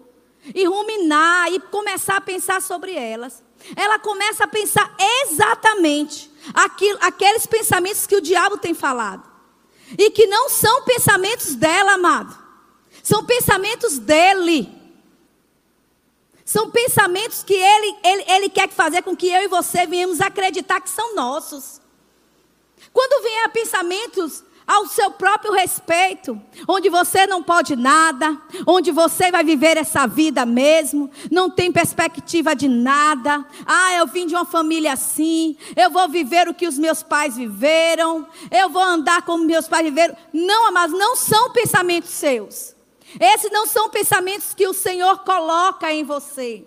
e 0.55 0.65
ruminar 0.67 1.53
e 1.53 1.61
começar 1.61 2.17
a 2.17 2.21
pensar 2.21 2.61
sobre 2.61 2.95
elas. 2.95 3.43
Ela 3.77 3.99
começa 3.99 4.45
a 4.45 4.49
pensar 4.49 4.95
exatamente 4.99 6.31
aquilo, 6.53 6.99
aqueles 7.01 7.47
pensamentos 7.47 8.07
que 8.07 8.17
o 8.17 8.21
diabo 8.21 8.59
tem 8.59 8.75
falado. 8.75 9.31
E 9.97 10.11
que 10.11 10.27
não 10.27 10.49
são 10.49 10.83
pensamentos 10.85 11.55
dela, 11.55 11.93
amado. 11.93 12.37
São 13.03 13.25
pensamentos 13.25 13.99
dele. 13.99 14.69
São 16.45 16.71
pensamentos 16.71 17.43
que 17.43 17.55
ele, 17.55 17.97
ele, 18.03 18.25
ele 18.27 18.49
quer 18.49 18.69
fazer 18.69 19.03
com 19.03 19.17
que 19.17 19.29
eu 19.29 19.43
e 19.43 19.49
você 19.49 19.87
venhamos 19.87 20.21
acreditar 20.21 20.81
que 20.81 20.91
são 20.91 21.15
nossos. 21.15 21.81
Quando 22.93 23.23
vier 23.23 23.49
pensamentos 23.51 24.45
ao 24.67 24.87
seu 24.87 25.11
próprio 25.11 25.53
respeito, 25.53 26.41
onde 26.69 26.89
você 26.89 27.27
não 27.27 27.43
pode 27.43 27.75
nada, 27.75 28.41
onde 28.67 28.91
você 28.91 29.31
vai 29.31 29.43
viver 29.43 29.77
essa 29.77 30.07
vida 30.07 30.47
mesmo, 30.47 31.11
não 31.31 31.51
tem 31.51 31.73
perspectiva 31.73 32.55
de 32.55 32.69
nada. 32.69 33.45
Ah, 33.67 33.95
eu 33.95 34.07
vim 34.07 34.27
de 34.27 34.35
uma 34.35 34.45
família 34.45 34.93
assim, 34.93 35.57
eu 35.77 35.91
vou 35.91 36.09
viver 36.09 36.49
o 36.49 36.55
que 36.55 36.67
os 36.67 36.79
meus 36.79 37.03
pais 37.03 37.37
viveram, 37.37 38.27
eu 38.51 38.69
vou 38.69 38.83
andar 38.83 39.23
como 39.23 39.45
meus 39.45 39.67
pais 39.69 39.85
viveram. 39.85 40.17
Não, 40.33 40.73
mas 40.73 40.93
não 40.93 41.17
são 41.17 41.51
pensamentos 41.51 42.11
seus. 42.11 42.75
Esses 43.21 43.51
não 43.51 43.67
são 43.67 43.91
pensamentos 43.91 44.55
que 44.55 44.67
o 44.67 44.73
Senhor 44.73 45.19
coloca 45.19 45.93
em 45.93 46.05
você. 46.05 46.67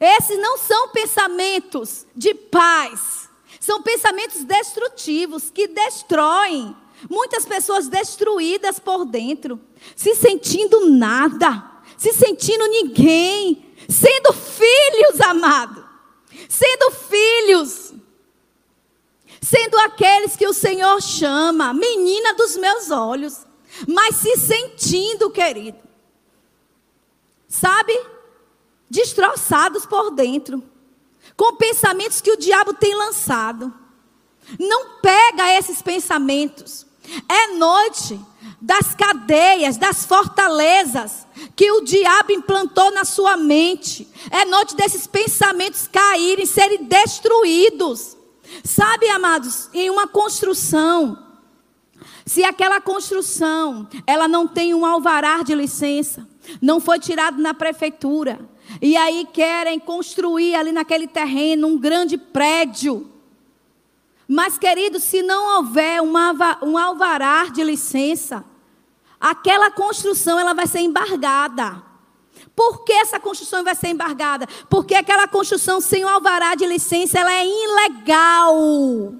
Esses 0.00 0.38
não 0.38 0.58
são 0.58 0.88
pensamentos 0.88 2.06
de 2.14 2.34
paz. 2.34 3.23
São 3.64 3.80
pensamentos 3.80 4.44
destrutivos 4.44 5.48
que 5.48 5.66
destroem. 5.66 6.76
Muitas 7.08 7.46
pessoas 7.46 7.88
destruídas 7.88 8.78
por 8.78 9.06
dentro, 9.06 9.58
se 9.96 10.14
sentindo 10.14 10.90
nada, 10.90 11.80
se 11.96 12.12
sentindo 12.12 12.66
ninguém, 12.66 13.74
sendo 13.88 14.34
filhos, 14.34 15.18
amado, 15.22 15.82
sendo 16.46 16.90
filhos, 16.90 17.94
sendo 19.40 19.78
aqueles 19.78 20.36
que 20.36 20.46
o 20.46 20.52
Senhor 20.52 21.00
chama, 21.00 21.72
menina 21.72 22.34
dos 22.34 22.58
meus 22.58 22.90
olhos, 22.90 23.46
mas 23.88 24.16
se 24.16 24.36
sentindo, 24.36 25.30
querido, 25.30 25.78
sabe, 27.48 27.98
destroçados 28.90 29.86
por 29.86 30.10
dentro 30.10 30.62
com 31.36 31.56
pensamentos 31.56 32.20
que 32.20 32.30
o 32.30 32.36
diabo 32.36 32.74
tem 32.74 32.94
lançado. 32.94 33.72
Não 34.58 35.00
pega 35.00 35.58
esses 35.58 35.80
pensamentos. 35.80 36.86
É 37.28 37.54
noite 37.54 38.18
das 38.60 38.94
cadeias, 38.94 39.76
das 39.76 40.04
fortalezas 40.06 41.26
que 41.54 41.70
o 41.70 41.82
diabo 41.82 42.32
implantou 42.32 42.90
na 42.92 43.04
sua 43.04 43.36
mente. 43.36 44.08
É 44.30 44.44
noite 44.44 44.74
desses 44.74 45.06
pensamentos 45.06 45.86
caírem, 45.86 46.46
serem 46.46 46.84
destruídos. 46.84 48.16
Sabe, 48.62 49.08
amados, 49.08 49.68
em 49.72 49.90
uma 49.90 50.06
construção, 50.06 51.18
se 52.26 52.42
aquela 52.44 52.80
construção, 52.80 53.88
ela 54.06 54.26
não 54.26 54.46
tem 54.46 54.74
um 54.74 54.86
alvará 54.86 55.42
de 55.42 55.54
licença, 55.54 56.26
não 56.60 56.80
foi 56.80 56.98
tirado 56.98 57.40
na 57.40 57.52
prefeitura, 57.52 58.38
e 58.80 58.96
aí 58.96 59.26
querem 59.32 59.78
construir 59.78 60.54
ali 60.54 60.72
naquele 60.72 61.06
terreno 61.06 61.68
um 61.68 61.78
grande 61.78 62.16
prédio. 62.16 63.10
Mas, 64.26 64.58
querido, 64.58 64.98
se 64.98 65.22
não 65.22 65.56
houver 65.56 66.00
uma, 66.00 66.58
um 66.62 66.78
alvará 66.78 67.46
de 67.46 67.62
licença, 67.62 68.44
aquela 69.20 69.70
construção 69.70 70.38
ela 70.38 70.54
vai 70.54 70.66
ser 70.66 70.80
embargada. 70.80 71.82
Por 72.56 72.84
que 72.84 72.92
essa 72.92 73.18
construção 73.18 73.64
vai 73.64 73.74
ser 73.74 73.88
embargada? 73.88 74.46
Porque 74.70 74.94
aquela 74.94 75.26
construção 75.26 75.80
sem 75.80 76.04
o 76.04 76.08
alvará 76.08 76.54
de 76.54 76.66
licença, 76.66 77.18
ela 77.18 77.32
é 77.32 77.46
ilegal. 77.46 79.14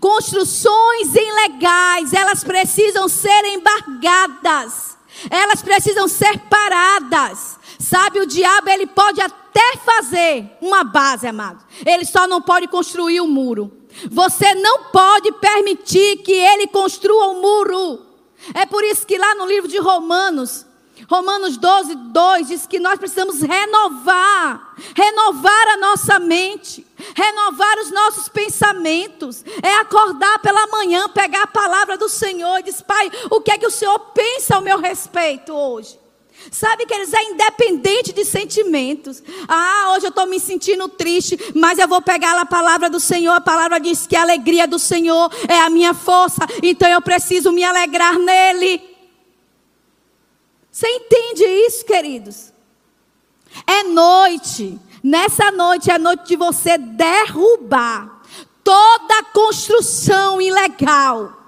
Construções 0.00 1.14
ilegais, 1.14 2.12
elas 2.12 2.42
precisam 2.42 3.08
ser 3.08 3.44
embargadas. 3.44 4.98
Elas 5.30 5.62
precisam 5.62 6.08
ser 6.08 6.38
paradas. 6.48 7.58
Sabe, 7.82 8.20
o 8.20 8.26
diabo 8.26 8.70
ele 8.70 8.86
pode 8.86 9.20
até 9.20 9.76
fazer 9.84 10.48
uma 10.60 10.84
base, 10.84 11.26
amado. 11.26 11.64
Ele 11.84 12.04
só 12.04 12.28
não 12.28 12.40
pode 12.40 12.68
construir 12.68 13.20
o 13.20 13.24
um 13.24 13.28
muro. 13.28 13.72
Você 14.08 14.54
não 14.54 14.84
pode 14.84 15.32
permitir 15.32 16.18
que 16.18 16.32
ele 16.32 16.68
construa 16.68 17.30
um 17.30 17.40
muro. 17.40 18.06
É 18.54 18.64
por 18.66 18.84
isso 18.84 19.04
que 19.04 19.18
lá 19.18 19.34
no 19.34 19.46
livro 19.46 19.68
de 19.68 19.78
Romanos, 19.78 20.64
Romanos 21.10 21.56
12, 21.56 21.96
2 21.96 22.46
diz 22.46 22.66
que 22.68 22.78
nós 22.78 23.00
precisamos 23.00 23.42
renovar, 23.42 24.76
renovar 24.94 25.68
a 25.70 25.76
nossa 25.76 26.20
mente, 26.20 26.86
renovar 27.16 27.78
os 27.80 27.90
nossos 27.90 28.28
pensamentos. 28.28 29.44
É 29.60 29.74
acordar 29.80 30.38
pela 30.38 30.68
manhã, 30.68 31.08
pegar 31.08 31.42
a 31.42 31.48
palavra 31.48 31.98
do 31.98 32.08
Senhor 32.08 32.60
e 32.60 32.62
dizer: 32.62 32.84
Pai, 32.84 33.10
o 33.28 33.40
que 33.40 33.50
é 33.50 33.58
que 33.58 33.66
o 33.66 33.70
Senhor 33.72 33.98
pensa 34.14 34.54
ao 34.54 34.62
meu 34.62 34.78
respeito 34.78 35.52
hoje? 35.52 36.00
Sabe 36.50 36.86
que 36.86 36.94
eles 36.94 37.12
é 37.12 37.22
independente 37.24 38.12
de 38.12 38.24
sentimentos. 38.24 39.22
Ah, 39.48 39.92
hoje 39.94 40.06
eu 40.06 40.10
estou 40.10 40.26
me 40.26 40.40
sentindo 40.40 40.88
triste, 40.88 41.38
mas 41.54 41.78
eu 41.78 41.88
vou 41.88 42.02
pegar 42.02 42.38
a 42.38 42.46
palavra 42.46 42.90
do 42.90 43.00
Senhor. 43.00 43.32
A 43.32 43.40
palavra 43.40 43.78
diz 43.78 44.06
que 44.06 44.16
a 44.16 44.22
alegria 44.22 44.66
do 44.66 44.78
Senhor 44.78 45.30
é 45.48 45.58
a 45.58 45.70
minha 45.70 45.94
força, 45.94 46.40
então 46.62 46.88
eu 46.88 47.00
preciso 47.00 47.52
me 47.52 47.62
alegrar 47.62 48.18
nele. 48.18 48.82
Você 50.70 50.88
entende 50.88 51.44
isso, 51.44 51.84
queridos? 51.84 52.52
É 53.66 53.84
noite. 53.84 54.78
Nessa 55.02 55.50
noite 55.50 55.90
é 55.90 55.98
noite 55.98 56.28
de 56.28 56.36
você 56.36 56.78
derrubar 56.78 58.22
toda 58.62 59.22
construção 59.32 60.40
ilegal 60.40 61.38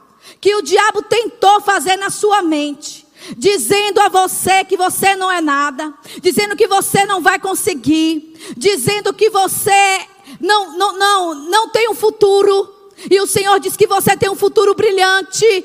que 0.41 0.55
o 0.55 0.63
diabo 0.63 1.03
tentou 1.03 1.61
fazer 1.61 1.97
na 1.97 2.11
sua 2.11 2.43
mente, 2.43 3.04
dizendo 3.37 4.01
a 4.01 4.09
você 4.09 4.65
que 4.65 4.77
você 4.77 5.17
não 5.17 5.31
é 5.31 5.41
nada, 5.41 5.93
dizendo 6.21 6.57
que 6.57 6.67
você 6.67 7.05
não 7.05 7.21
vai 7.21 7.39
conseguir, 7.39 8.55
dizendo 8.57 9.13
que 9.13 9.31
você 9.31 10.07
não 10.41 10.77
não 10.77 10.99
não 10.99 11.35
não 11.35 11.69
tem 11.69 11.89
um 11.89 11.95
futuro. 11.95 12.73
E 13.11 13.21
o 13.21 13.27
Senhor 13.27 13.59
diz 13.61 13.77
que 13.77 13.87
você 13.87 14.17
tem 14.17 14.31
um 14.31 14.37
futuro 14.37 14.75
brilhante, 14.75 15.65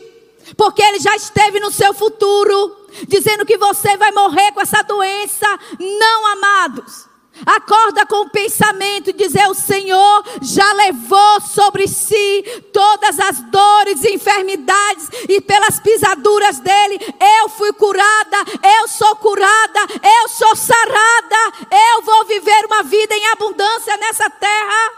porque 0.58 0.82
ele 0.82 1.00
já 1.00 1.16
esteve 1.16 1.60
no 1.60 1.72
seu 1.72 1.94
futuro 1.94 2.78
dizendo 3.08 3.46
que 3.46 3.58
você 3.58 3.98
vai 3.98 4.12
morrer 4.12 4.52
com 4.52 4.62
essa 4.62 4.82
doença. 4.82 5.48
Não, 5.80 6.28
amados. 6.28 7.09
Acorda 7.46 8.06
com 8.06 8.22
o 8.22 8.30
pensamento 8.30 9.10
e 9.10 9.14
dizer: 9.14 9.48
O 9.48 9.54
Senhor 9.54 10.24
já 10.42 10.74
levou 10.74 11.42
sobre 11.42 11.88
si 11.88 12.44
todas 12.74 13.20
as 13.20 13.42
dores 13.44 14.04
e 14.04 14.14
enfermidades, 14.14 15.10
e 15.28 15.42
pelas 15.42 15.80
pisaduras 15.80 16.60
dele 16.60 17.00
eu 17.40 17.50
fui 17.50 17.72
curada, 17.74 18.38
eu 18.80 18.88
sou 18.88 19.16
curada, 19.18 19.80
eu 20.22 20.30
sou 20.30 20.56
sarada, 20.56 21.68
eu 21.96 22.02
vou 22.02 22.26
viver 22.26 22.66
uma 22.66 22.84
vida 22.84 23.16
em 23.16 23.28
abundância 23.28 23.98
nessa 23.98 24.30
terra. 24.30 24.92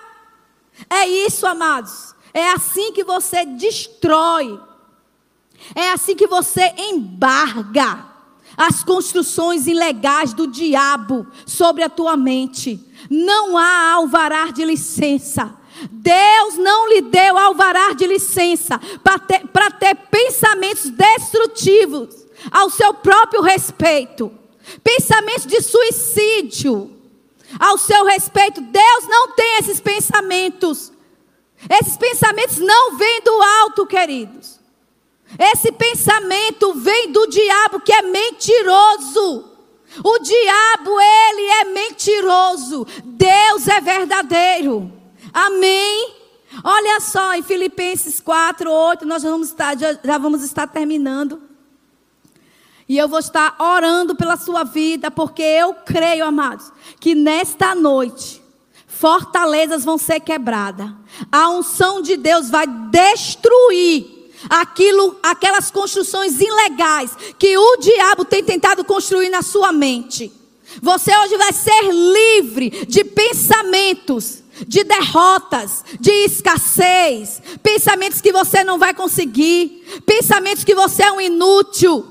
É 0.90 1.08
isso, 1.08 1.46
amados. 1.46 2.16
É 2.34 2.50
assim 2.50 2.92
que 2.94 3.04
você 3.04 3.46
destrói 3.46 4.60
é 5.76 5.92
assim 5.92 6.16
que 6.16 6.28
você 6.28 6.74
embarga 6.78 8.11
as 8.58 8.84
construções 8.84 9.68
ilegais 9.68 10.34
do 10.34 10.48
diabo 10.48 11.26
sobre 11.46 11.84
a 11.84 11.90
tua 11.90 12.16
mente. 12.18 12.80
Não 13.10 13.58
há 13.58 13.94
alvará 13.94 14.52
de 14.52 14.64
licença. 14.64 15.54
Deus 15.90 16.58
não 16.58 16.90
lhe 16.90 17.02
deu 17.02 17.38
alvará 17.38 17.94
de 17.94 18.06
licença 18.06 18.80
para 19.04 19.18
ter, 19.20 19.42
ter 19.80 19.96
pensamentos 20.10 20.90
destrutivos 20.90 22.28
ao 22.52 22.70
seu 22.70 22.94
próprio 22.94 23.42
respeito. 23.42 24.32
Pensamentos 24.84 25.46
de 25.46 25.62
suicídio 25.62 26.92
ao 27.60 27.78
seu 27.78 28.06
respeito. 28.06 28.62
Deus 28.62 29.08
não 29.08 29.32
tem 29.34 29.58
esses 29.58 29.80
pensamentos. 29.80 30.92
Esses 31.70 31.98
pensamentos 31.98 32.58
não 32.58 32.98
vêm 32.98 33.22
do 33.22 33.42
alto, 33.42 33.86
queridos. 33.86 34.61
Esse 35.38 35.72
pensamento 35.72 36.74
vem 36.74 37.12
do 37.12 37.28
diabo 37.28 37.80
que 37.80 37.94
é 37.94 38.02
mentiroso. 38.02 39.52
O 40.04 40.20
diabo, 40.20 41.00
ele 41.00 41.46
é 41.48 41.64
mentiroso. 41.66 42.88
Deus 43.04 43.68
é 43.68 43.82
verdadeiro. 43.82 44.92
Amém? 45.34 46.16
Olha 46.64 47.00
só, 47.00 47.34
em 47.34 47.44
Filipenses 47.44 48.20
4, 48.20 48.70
8, 48.70 49.06
nós 49.06 49.24
vamos 49.24 49.50
estar, 49.50 49.78
já, 49.78 49.98
já 50.04 50.18
vamos 50.18 50.44
estar 50.44 50.68
terminando. 50.68 51.42
E 52.88 52.98
eu 52.98 53.08
vou 53.08 53.20
estar 53.20 53.56
orando 53.58 54.16
pela 54.16 54.36
sua 54.36 54.64
vida, 54.64 55.10
porque 55.10 55.42
eu 55.42 55.74
creio, 55.74 56.26
amados, 56.26 56.72
que 57.00 57.16
nesta 57.16 57.74
noite 57.74 58.42
fortalezas 58.86 59.86
vão 59.86 59.98
ser 59.98 60.20
quebradas. 60.20 60.90
A 61.32 61.50
unção 61.50 62.02
de 62.02 62.18
Deus 62.18 62.50
vai 62.50 62.68
destruir 62.68 64.11
aquilo, 64.50 65.18
aquelas 65.22 65.72
construções 65.72 66.40
ilegais 66.40 67.12
que 67.38 67.58
o 67.58 67.78
diabo 67.78 68.26
tem 68.26 68.44
tentado 68.44 68.84
construir 68.84 69.30
na 69.30 69.42
sua 69.42 69.72
mente. 69.72 70.32
Você 70.82 71.12
hoje 71.18 71.38
vai 71.38 71.52
ser 71.52 71.92
livre 71.92 72.86
de 72.88 73.04
pensamentos, 73.04 74.42
de 74.68 74.84
derrotas, 74.84 75.84
de 76.00 76.12
escassez, 76.26 77.42
pensamentos 77.62 78.22
que 78.22 78.32
você 78.32 78.64
não 78.64 78.78
vai 78.78 78.94
conseguir, 78.94 80.02
pensamentos 80.06 80.64
que 80.64 80.76
você 80.76 81.04
é 81.04 81.12
um 81.12 81.20
inútil. 81.20 82.06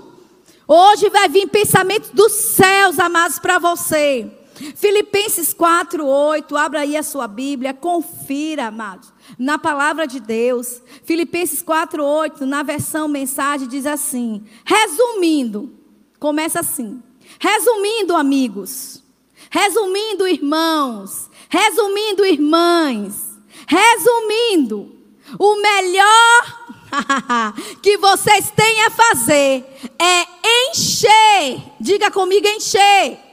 Hoje 0.67 1.09
vai 1.09 1.29
vir 1.29 1.49
pensamentos 1.49 2.11
dos 2.11 2.33
céus, 2.33 2.99
amados, 2.99 3.39
para 3.39 3.59
você. 3.59 4.31
Filipenses 4.77 5.53
4, 5.55 6.07
8, 6.07 6.57
abra 6.57 6.81
aí 6.81 6.97
a 6.97 7.03
sua 7.03 7.27
Bíblia, 7.27 7.73
confira, 7.73 8.67
amados 8.67 9.13
na 9.39 9.59
palavra 9.59 10.07
de 10.07 10.21
Deus. 10.21 10.83
Filipenses 11.05 11.63
4:8, 11.63 12.41
na 12.43 12.63
versão 12.63 13.09
mensagem 13.09 13.69
diz 13.69 13.87
assim: 13.87 14.45
Resumindo, 14.65 15.73
começa 16.19 16.61
assim: 16.61 17.03
Resumindo, 17.39 18.17
amigos, 18.17 19.03
resumindo, 19.51 20.27
irmãos, 20.27 21.31
resumindo, 21.49 22.25
irmãs, 22.25 23.39
resumindo, 23.67 24.97
o 25.39 25.57
melhor 25.57 26.61
que 27.83 27.97
vocês 27.99 28.51
têm 28.51 28.83
a 28.85 28.91
fazer 28.91 29.65
é 29.99 30.71
encher, 30.71 31.63
diga 31.81 32.11
comigo, 32.11 32.47
encher 32.49 33.30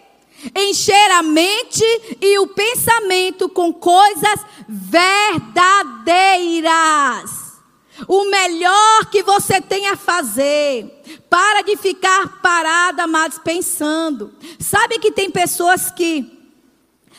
encher 0.55 1.11
a 1.11 1.23
mente 1.23 1.83
e 2.21 2.37
o 2.39 2.47
pensamento 2.47 3.49
com 3.49 3.73
coisas 3.73 4.39
verdadeiras. 4.67 7.47
O 8.07 8.25
melhor 8.25 9.05
que 9.09 9.23
você 9.23 9.59
tem 9.59 9.87
a 9.87 9.95
fazer. 9.95 10.93
Para 11.29 11.61
de 11.61 11.75
ficar 11.75 12.41
parada, 12.41 13.03
amados, 13.03 13.39
pensando. 13.39 14.33
Sabe 14.59 14.99
que 14.99 15.11
tem 15.11 15.31
pessoas 15.31 15.89
que 15.89 16.31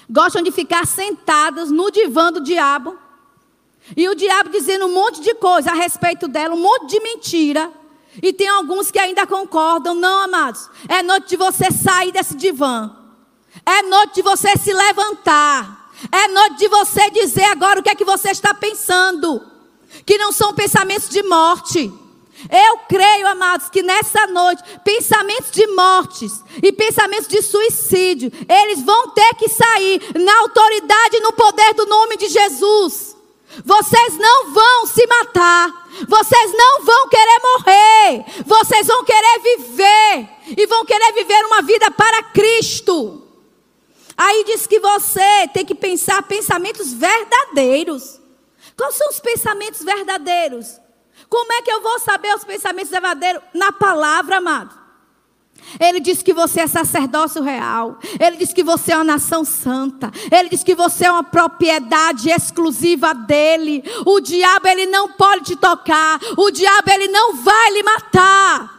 gostam 0.09 0.43
de 0.43 0.53
ficar 0.53 0.87
sentadas 0.87 1.71
no 1.71 1.91
divã 1.91 2.33
do 2.33 2.41
diabo. 2.41 2.97
E 3.97 4.09
o 4.09 4.15
diabo 4.15 4.51
dizendo 4.51 4.87
um 4.87 4.95
monte 4.95 5.21
de 5.21 5.35
coisa 5.35 5.71
a 5.71 5.75
respeito 5.75 6.29
dela, 6.29 6.55
um 6.55 6.61
monte 6.61 6.87
de 6.87 7.01
mentira. 7.01 7.73
E 8.23 8.33
tem 8.33 8.49
alguns 8.49 8.91
que 8.91 8.99
ainda 8.99 9.27
concordam. 9.27 9.95
Não, 9.95 10.23
amados. 10.23 10.69
É 10.89 11.03
noite 11.03 11.31
de 11.31 11.37
você 11.37 11.71
sair 11.71 12.13
desse 12.13 12.37
divã. 12.37 12.98
É 13.65 13.83
noite 13.83 14.17
de 14.17 14.23
você 14.23 14.57
se 14.57 14.73
levantar. 14.73 15.91
É 16.13 16.29
noite 16.29 16.59
de 16.59 16.69
você 16.69 17.11
dizer 17.11 17.45
agora 17.45 17.81
o 17.81 17.83
que 17.83 17.91
é 17.91 17.95
que 17.95 18.05
você 18.05 18.31
está 18.31 18.55
pensando. 18.55 19.43
Que 20.07 20.19
não 20.19 20.33
são 20.33 20.55
pensamentos 20.55 21.09
de 21.09 21.23
morte. 21.23 21.93
Eu 22.51 22.79
creio, 22.89 23.27
amados, 23.27 23.69
que 23.69 23.83
nessa 23.83 24.27
noite, 24.29 24.63
pensamentos 24.85 25.51
de 25.51 25.67
mortes 25.69 26.41
e 26.63 26.71
pensamentos 26.71 27.27
de 27.27 27.43
suicídio, 27.43 28.31
eles 28.49 28.83
vão 28.83 29.09
ter 29.11 29.35
que 29.35 29.49
sair 29.49 30.01
na 30.15 30.39
autoridade 30.41 31.17
e 31.17 31.21
no 31.21 31.33
poder 31.33 31.75
do 31.75 31.87
nome 31.87 32.17
de 32.17 32.29
Jesus. 32.29 33.17
Vocês 33.65 34.17
não 34.19 34.53
vão 34.53 34.87
se 34.87 35.05
matar. 35.07 35.89
Vocês 36.07 36.53
não 36.53 36.85
vão 36.85 37.09
querer 37.09 37.41
morrer. 37.43 38.25
Vocês 38.47 38.87
vão 38.87 39.05
querer 39.05 39.41
viver. 39.41 40.29
E 40.57 40.67
vão 40.67 40.85
querer 40.85 41.13
viver 41.13 41.45
uma 41.47 41.63
vida 41.63 41.91
para 41.91 42.23
Cristo. 42.25 43.28
Aí 44.19 44.43
diz 44.45 44.67
que 44.67 44.81
você 44.81 45.47
tem 45.55 45.65
que 45.65 45.77
pensar 45.77 46.21
pensamentos 46.25 46.93
verdadeiros. 46.93 48.21
Quais 48.77 48.97
são 48.97 49.09
os 49.11 49.21
pensamentos 49.21 49.81
verdadeiros? 49.85 50.81
Como 51.29 51.53
é 51.53 51.63
que 51.63 51.71
eu 51.71 51.81
vou 51.81 52.01
saber 52.01 52.35
os 52.35 52.43
pensamentos 52.43 52.91
verdadeiros? 52.91 53.41
Na 53.55 53.71
palavra, 53.71 54.39
amado. 54.39 54.77
Ele 55.79 56.01
diz 56.01 56.23
que 56.23 56.33
você 56.33 56.63
é 56.63 56.67
sacerdócio 56.67 57.43
real. 57.43 57.99
Ele 58.19 58.37
diz 58.39 58.53
que 58.53 58.65
você 58.65 58.93
é 58.93 58.97
uma 58.97 59.05
nação 59.05 59.45
santa. 59.45 60.11
Ele 60.33 60.49
diz 60.49 60.65
que 60.65 60.75
você 60.75 61.07
é 61.07 61.13
uma 61.13 61.23
propriedade 61.23 62.29
exclusiva 62.31 63.15
dele. 63.15 63.85
O 64.05 64.21
diabo 64.21 64.67
ele 64.67 64.87
não 64.87 65.13
pode 65.13 65.45
te 65.45 65.57
tocar. 65.57 66.19
O 66.37 66.51
diabo 66.51 66.91
ele 66.91 67.09
não 67.09 67.37
vai 67.37 67.71
lhe 67.71 67.83
matar. 67.83 68.78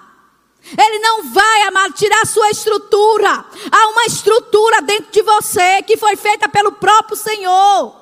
Ele 0.78 1.00
não 1.00 1.32
vai, 1.32 1.62
amado, 1.64 1.94
tirar 1.94 2.26
sua 2.26 2.50
estrutura. 2.50 3.46
Há 3.72 3.88
uma 3.88 4.06
estrutura 4.06 4.82
dentro 4.82 5.12
de 5.12 5.22
você 5.22 5.82
que 5.84 5.98
foi 5.98 6.16
feita 6.16 6.48
pelo 6.50 6.74
próprio 6.74 7.16
Senhor. 7.16 7.96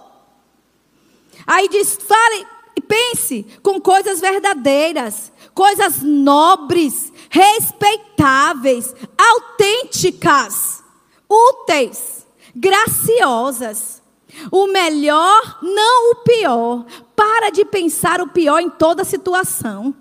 Aí 1.46 1.70
diz: 1.70 1.96
fale 1.96 2.48
e 2.76 2.82
pense 2.82 3.46
com 3.64 3.80
coisas 3.80 4.20
verdadeiras, 4.20 5.32
coisas 5.54 6.02
nobres, 6.02 7.12
respeitáveis, 7.30 8.94
autênticas, 9.18 10.84
úteis, 11.30 12.28
graciosas. 12.56 14.02
O 14.52 14.68
melhor, 14.68 15.60
não 15.64 16.12
o 16.12 16.16
pior. 16.18 16.86
Para 17.16 17.50
de 17.50 17.66
pensar 17.66 18.22
o 18.22 18.28
pior 18.28 18.60
em 18.60 18.70
toda 18.70 19.04
situação. 19.04 19.96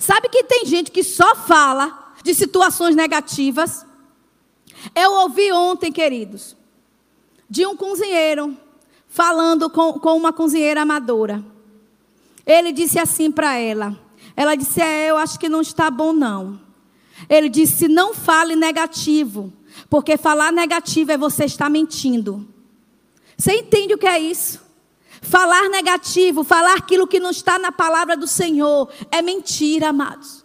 Sabe 0.00 0.30
que 0.30 0.42
tem 0.44 0.64
gente 0.64 0.90
que 0.90 1.04
só 1.04 1.36
fala 1.36 2.14
de 2.24 2.34
situações 2.34 2.96
negativas? 2.96 3.84
Eu 4.94 5.12
ouvi 5.12 5.52
ontem, 5.52 5.92
queridos, 5.92 6.56
de 7.50 7.66
um 7.66 7.76
cozinheiro 7.76 8.56
falando 9.06 9.68
com, 9.68 9.92
com 10.00 10.16
uma 10.16 10.32
cozinheira 10.32 10.80
amadora. 10.80 11.44
Ele 12.46 12.72
disse 12.72 12.98
assim 12.98 13.30
para 13.30 13.58
ela. 13.58 13.94
Ela 14.34 14.54
disse: 14.54 14.80
É, 14.80 15.10
eu 15.10 15.18
acho 15.18 15.38
que 15.38 15.50
não 15.50 15.60
está 15.60 15.90
bom, 15.90 16.14
não. 16.14 16.58
Ele 17.28 17.50
disse: 17.50 17.86
Não 17.86 18.14
fale 18.14 18.56
negativo, 18.56 19.52
porque 19.90 20.16
falar 20.16 20.50
negativo 20.50 21.12
é 21.12 21.18
você 21.18 21.44
estar 21.44 21.68
mentindo. 21.68 22.48
Você 23.36 23.52
entende 23.52 23.92
o 23.92 23.98
que 23.98 24.06
é 24.06 24.18
isso? 24.18 24.62
Falar 25.22 25.68
negativo, 25.68 26.42
falar 26.42 26.74
aquilo 26.74 27.06
que 27.06 27.20
não 27.20 27.30
está 27.30 27.58
na 27.58 27.70
palavra 27.70 28.16
do 28.16 28.26
Senhor, 28.26 28.90
é 29.10 29.20
mentira, 29.20 29.88
amados. 29.88 30.44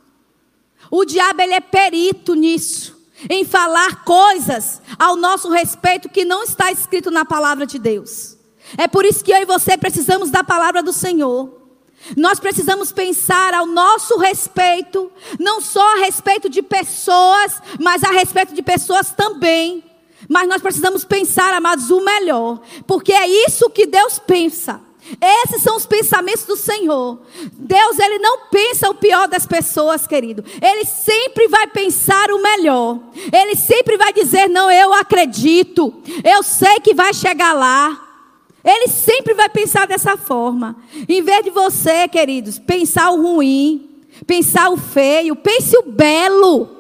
O 0.92 1.06
diabo 1.06 1.42
ele 1.42 1.54
é 1.54 1.62
perito 1.62 2.36
nisso, 2.36 2.96
em 3.30 3.46
falar 3.46 4.04
coisas 4.04 4.82
ao 5.00 5.16
nosso 5.16 5.50
respeito 5.50 6.10
que 6.10 6.26
não 6.26 6.44
está 6.44 6.72
escrito 6.72 7.10
na 7.10 7.26
palavra 7.26 7.66
de 7.66 7.80
Deus. 7.80 8.38
É 8.78 8.88
por 8.88 9.06
isso 9.06 9.24
que 9.24 9.32
eu 9.32 9.38
e 9.38 9.46
você 9.46 9.78
precisamos 9.78 10.30
da 10.30 10.44
palavra 10.44 10.84
do 10.84 10.92
Senhor. 10.92 11.62
Nós 12.16 12.40
precisamos 12.40 12.92
pensar 12.92 13.54
ao 13.54 13.66
nosso 13.66 14.18
respeito, 14.18 15.12
não 15.40 15.60
só 15.60 15.94
a 15.94 16.00
respeito 16.00 16.50
de 16.50 16.62
pessoas, 16.62 17.62
mas 17.80 18.04
a 18.04 18.12
respeito 18.12 18.54
de 18.54 18.62
pessoas 18.62 19.12
também. 19.12 19.84
Mas 20.28 20.48
nós 20.48 20.62
precisamos 20.62 21.04
pensar, 21.04 21.54
amados, 21.54 21.90
o 21.92 22.04
melhor, 22.04 22.62
porque 22.88 23.14
é 23.14 23.28
isso 23.48 23.70
que 23.70 23.86
Deus 23.86 24.20
pensa. 24.20 24.82
Esses 25.22 25.62
são 25.62 25.76
os 25.76 25.86
pensamentos 25.86 26.46
do 26.46 26.56
Senhor. 26.56 27.20
Deus, 27.54 28.00
ele 28.00 28.18
não 28.18 28.48
pensa 28.50 28.90
o 28.90 28.96
pior 28.96 29.28
das 29.28 29.46
pessoas, 29.46 30.08
querido. 30.08 30.44
Ele 30.60 30.84
sempre 30.84 31.48
vai 31.48 31.68
pensar 31.68 32.32
o 32.32 32.42
melhor. 32.42 33.00
Ele 33.32 33.56
sempre 33.56 33.98
vai 33.98 34.12
dizer: 34.12 34.50
"Não, 34.50 34.72
eu 34.72 34.94
acredito. 34.94 35.94
Eu 36.24 36.42
sei 36.42 36.80
que 36.80 36.96
vai 36.96 37.14
chegar 37.14 37.54
lá." 37.54 38.02
Ele 38.64 38.88
sempre 38.88 39.36
vai 39.36 39.48
pensar 39.48 39.86
dessa 39.86 40.18
forma. 40.18 40.76
Em 41.08 41.22
vez 41.22 41.44
de 41.44 41.52
você, 41.52 42.08
queridos, 42.08 42.58
pensar 42.58 43.12
o 43.12 43.22
ruim, 43.22 43.88
pensar 44.26 44.72
o 44.72 44.78
feio, 44.78 45.36
pense 45.36 45.78
o 45.78 45.84
belo. 45.84 46.75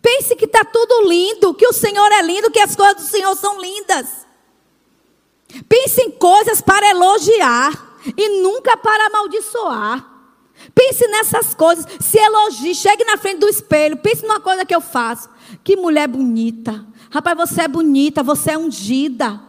Pense 0.00 0.36
que 0.36 0.44
está 0.44 0.64
tudo 0.64 1.08
lindo, 1.08 1.54
que 1.54 1.66
o 1.66 1.72
Senhor 1.72 2.10
é 2.12 2.22
lindo, 2.22 2.50
que 2.50 2.60
as 2.60 2.76
coisas 2.76 2.96
do 2.96 3.02
Senhor 3.02 3.34
são 3.36 3.60
lindas. 3.60 4.26
Pense 5.68 6.00
em 6.02 6.10
coisas 6.10 6.60
para 6.60 6.90
elogiar 6.90 8.00
e 8.16 8.40
nunca 8.40 8.76
para 8.76 9.06
amaldiçoar. 9.06 10.06
Pense 10.74 11.06
nessas 11.08 11.54
coisas, 11.54 11.86
se 12.00 12.18
elogie, 12.18 12.74
chegue 12.74 13.04
na 13.04 13.16
frente 13.16 13.38
do 13.38 13.48
espelho, 13.48 13.96
pense 13.96 14.22
numa 14.22 14.40
coisa 14.40 14.64
que 14.64 14.74
eu 14.74 14.80
faço. 14.80 15.28
Que 15.64 15.76
mulher 15.76 16.08
bonita. 16.08 16.86
Rapaz, 17.10 17.36
você 17.36 17.62
é 17.62 17.68
bonita, 17.68 18.22
você 18.22 18.52
é 18.52 18.58
ungida. 18.58 19.40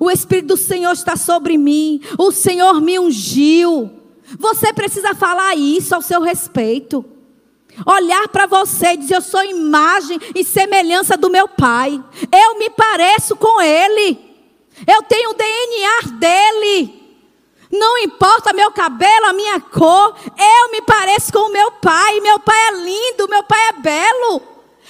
O 0.00 0.10
Espírito 0.10 0.48
do 0.48 0.56
Senhor 0.56 0.92
está 0.92 1.16
sobre 1.16 1.58
mim. 1.58 2.00
O 2.18 2.32
Senhor 2.32 2.80
me 2.80 2.98
ungiu. 2.98 3.90
Você 4.38 4.72
precisa 4.72 5.14
falar 5.14 5.54
isso 5.54 5.94
ao 5.94 6.02
seu 6.02 6.20
respeito. 6.20 7.04
Olhar 7.86 8.28
para 8.28 8.46
você 8.46 8.92
e 8.92 8.96
dizer: 8.96 9.16
Eu 9.16 9.22
sou 9.22 9.42
imagem 9.42 10.18
e 10.34 10.44
semelhança 10.44 11.16
do 11.16 11.30
meu 11.30 11.48
Pai. 11.48 12.02
Eu 12.30 12.58
me 12.58 12.68
pareço 12.70 13.34
com 13.36 13.60
Ele. 13.60 14.18
Eu 14.86 15.02
tenho 15.02 15.30
o 15.30 15.34
DNA 15.34 16.18
dele. 16.18 17.02
Não 17.70 17.98
importa 17.98 18.52
meu 18.52 18.70
cabelo, 18.70 19.26
a 19.26 19.32
minha 19.32 19.60
cor. 19.60 20.14
Eu 20.38 20.70
me 20.70 20.82
pareço 20.82 21.32
com 21.32 21.48
o 21.48 21.52
meu 21.52 21.72
Pai. 21.72 22.20
Meu 22.20 22.38
Pai 22.38 22.68
é 22.68 22.72
lindo, 22.72 23.28
meu 23.28 23.42
Pai 23.44 23.68
é 23.68 23.72
belo. 23.72 24.42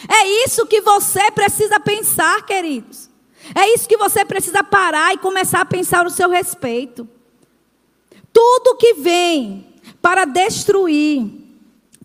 É 0.08 0.44
isso 0.44 0.66
que 0.66 0.80
você 0.80 1.30
precisa 1.30 1.78
pensar, 1.78 2.44
queridos. 2.44 3.08
É 3.54 3.72
isso 3.74 3.88
que 3.88 3.96
você 3.96 4.24
precisa 4.24 4.64
parar 4.64 5.14
e 5.14 5.18
começar 5.18 5.60
a 5.60 5.64
pensar 5.64 6.06
o 6.06 6.10
seu 6.10 6.28
respeito. 6.28 7.08
Tudo 8.32 8.76
que 8.76 8.94
vem 8.94 9.66
para 10.00 10.24
destruir, 10.24 11.41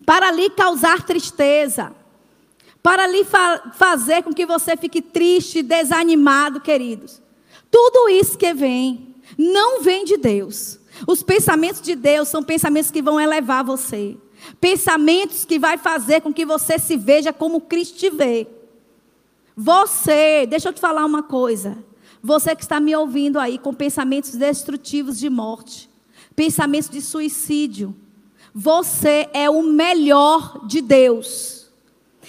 para 0.08 0.30
lhe 0.30 0.48
causar 0.48 1.02
tristeza, 1.02 1.92
para 2.82 3.06
lhe 3.06 3.24
fa 3.24 3.72
fazer 3.76 4.22
com 4.22 4.32
que 4.32 4.46
você 4.46 4.74
fique 4.74 5.02
triste, 5.02 5.62
desanimado, 5.62 6.62
queridos. 6.62 7.20
Tudo 7.70 8.08
isso 8.08 8.38
que 8.38 8.54
vem, 8.54 9.14
não 9.36 9.82
vem 9.82 10.06
de 10.06 10.16
Deus. 10.16 10.80
Os 11.06 11.22
pensamentos 11.22 11.82
de 11.82 11.94
Deus 11.94 12.28
são 12.28 12.42
pensamentos 12.42 12.90
que 12.90 13.02
vão 13.02 13.20
elevar 13.20 13.62
você. 13.62 14.16
Pensamentos 14.58 15.44
que 15.44 15.58
vai 15.58 15.76
fazer 15.76 16.22
com 16.22 16.32
que 16.32 16.46
você 16.46 16.78
se 16.78 16.96
veja 16.96 17.30
como 17.30 17.60
Cristo 17.60 17.98
te 17.98 18.08
vê. 18.08 18.46
Você, 19.54 20.46
deixa 20.46 20.70
eu 20.70 20.72
te 20.72 20.80
falar 20.80 21.04
uma 21.04 21.22
coisa. 21.22 21.76
Você 22.22 22.56
que 22.56 22.62
está 22.62 22.80
me 22.80 22.96
ouvindo 22.96 23.38
aí 23.38 23.58
com 23.58 23.74
pensamentos 23.74 24.30
destrutivos 24.30 25.18
de 25.18 25.28
morte, 25.28 25.90
pensamentos 26.34 26.88
de 26.88 27.02
suicídio, 27.02 27.94
você 28.60 29.28
é 29.32 29.48
o 29.48 29.62
melhor 29.62 30.66
de 30.66 30.80
Deus. 30.80 31.70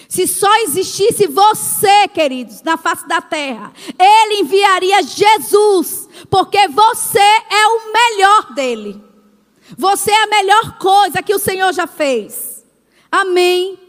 Se 0.08 0.28
só 0.28 0.56
existisse 0.58 1.26
você, 1.26 2.08
queridos, 2.08 2.62
na 2.62 2.78
face 2.78 3.08
da 3.08 3.20
terra, 3.20 3.74
Ele 3.98 4.42
enviaria 4.42 5.02
Jesus, 5.02 6.08
porque 6.30 6.68
você 6.68 7.18
é 7.20 7.68
o 7.68 7.92
melhor 7.92 8.54
dele. 8.54 9.04
Você 9.76 10.12
é 10.12 10.24
a 10.24 10.28
melhor 10.28 10.78
coisa 10.78 11.24
que 11.24 11.34
o 11.34 11.39
Senhor 11.39 11.74
já 11.74 11.88
fez. 11.88 12.63
Amém. 13.12 13.80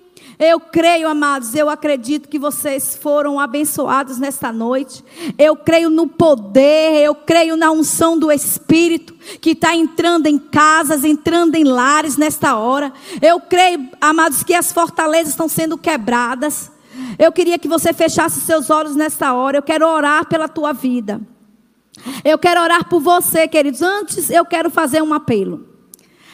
Eu 0.41 0.59
creio, 0.59 1.07
amados, 1.07 1.55
eu 1.55 1.69
acredito 1.69 2.27
que 2.27 2.39
vocês 2.39 2.97
foram 2.97 3.39
abençoados 3.39 4.17
nesta 4.17 4.51
noite. 4.51 5.05
Eu 5.37 5.55
creio 5.55 5.91
no 5.91 6.07
poder, 6.07 7.05
eu 7.05 7.15
creio 7.15 7.59
na 7.59 7.71
unção 7.71 8.19
do 8.19 8.33
Espírito 8.33 9.13
que 9.39 9.51
está 9.51 9.77
entrando 9.77 10.29
em 10.29 10.39
casas, 10.39 11.05
entrando 11.05 11.57
em 11.57 11.65
lares 11.65 12.17
nesta 12.17 12.57
hora. 12.57 12.91
Eu 13.21 13.39
creio, 13.39 13.91
amados, 14.01 14.43
que 14.43 14.55
as 14.55 14.73
fortalezas 14.73 15.35
estão 15.35 15.47
sendo 15.47 15.77
quebradas. 15.77 16.73
Eu 17.19 17.31
queria 17.31 17.59
que 17.59 17.69
você 17.69 17.93
fechasse 17.93 18.41
seus 18.41 18.71
olhos 18.71 18.97
nesta 18.97 19.35
hora. 19.35 19.59
Eu 19.59 19.63
quero 19.63 19.87
orar 19.87 20.27
pela 20.27 20.49
tua 20.49 20.73
vida. 20.73 21.21
Eu 22.25 22.39
quero 22.39 22.63
orar 22.63 22.89
por 22.89 23.01
você, 23.01 23.47
queridos. 23.47 23.83
Antes, 23.83 24.31
eu 24.31 24.47
quero 24.47 24.71
fazer 24.71 25.03
um 25.03 25.13
apelo. 25.13 25.70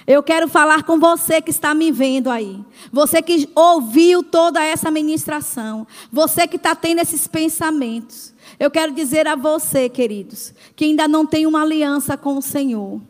Eu 0.06 0.22
quero 0.22 0.46
falar 0.46 0.84
com 0.84 1.00
você 1.00 1.42
que 1.42 1.50
está 1.50 1.74
me 1.74 1.90
vendo 1.90 2.30
aí. 2.30 2.64
Você 2.92 3.20
que 3.20 3.50
ouviu 3.56 4.22
toda 4.22 4.62
essa 4.62 4.88
ministração. 4.88 5.84
Você 6.12 6.46
que 6.46 6.56
está 6.56 6.76
tendo 6.76 7.00
esses 7.00 7.26
pensamentos. 7.26 8.32
Eu 8.58 8.70
quero 8.70 8.92
dizer 8.92 9.26
a 9.26 9.34
você, 9.34 9.88
queridos, 9.88 10.54
que 10.76 10.84
ainda 10.84 11.08
não 11.08 11.26
tem 11.26 11.44
uma 11.44 11.62
aliança 11.62 12.16
com 12.16 12.38
o 12.38 12.42
Senhor. 12.42 13.00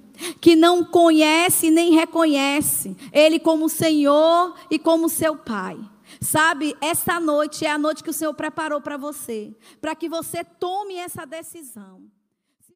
Que 0.41 0.57
não 0.57 0.83
conhece 0.83 1.71
nem 1.71 1.93
reconhece 1.93 2.97
Ele 3.13 3.39
como 3.39 3.69
Senhor 3.69 4.55
e 4.71 4.79
como 4.79 5.11
seu 5.11 5.37
Pai. 5.37 5.79
Sabe, 6.19 6.75
essa 6.81 7.21
noite 7.21 7.67
é 7.67 7.71
a 7.71 7.77
noite 7.77 8.03
que 8.03 8.09
o 8.09 8.15
Senhor 8.15 8.33
preparou 8.33 8.81
para 8.81 8.97
você. 8.97 9.55
Para 9.83 9.95
que 9.95 10.09
você 10.09 10.43
tome 10.43 10.95
essa 10.95 11.27
decisão. 11.27 12.06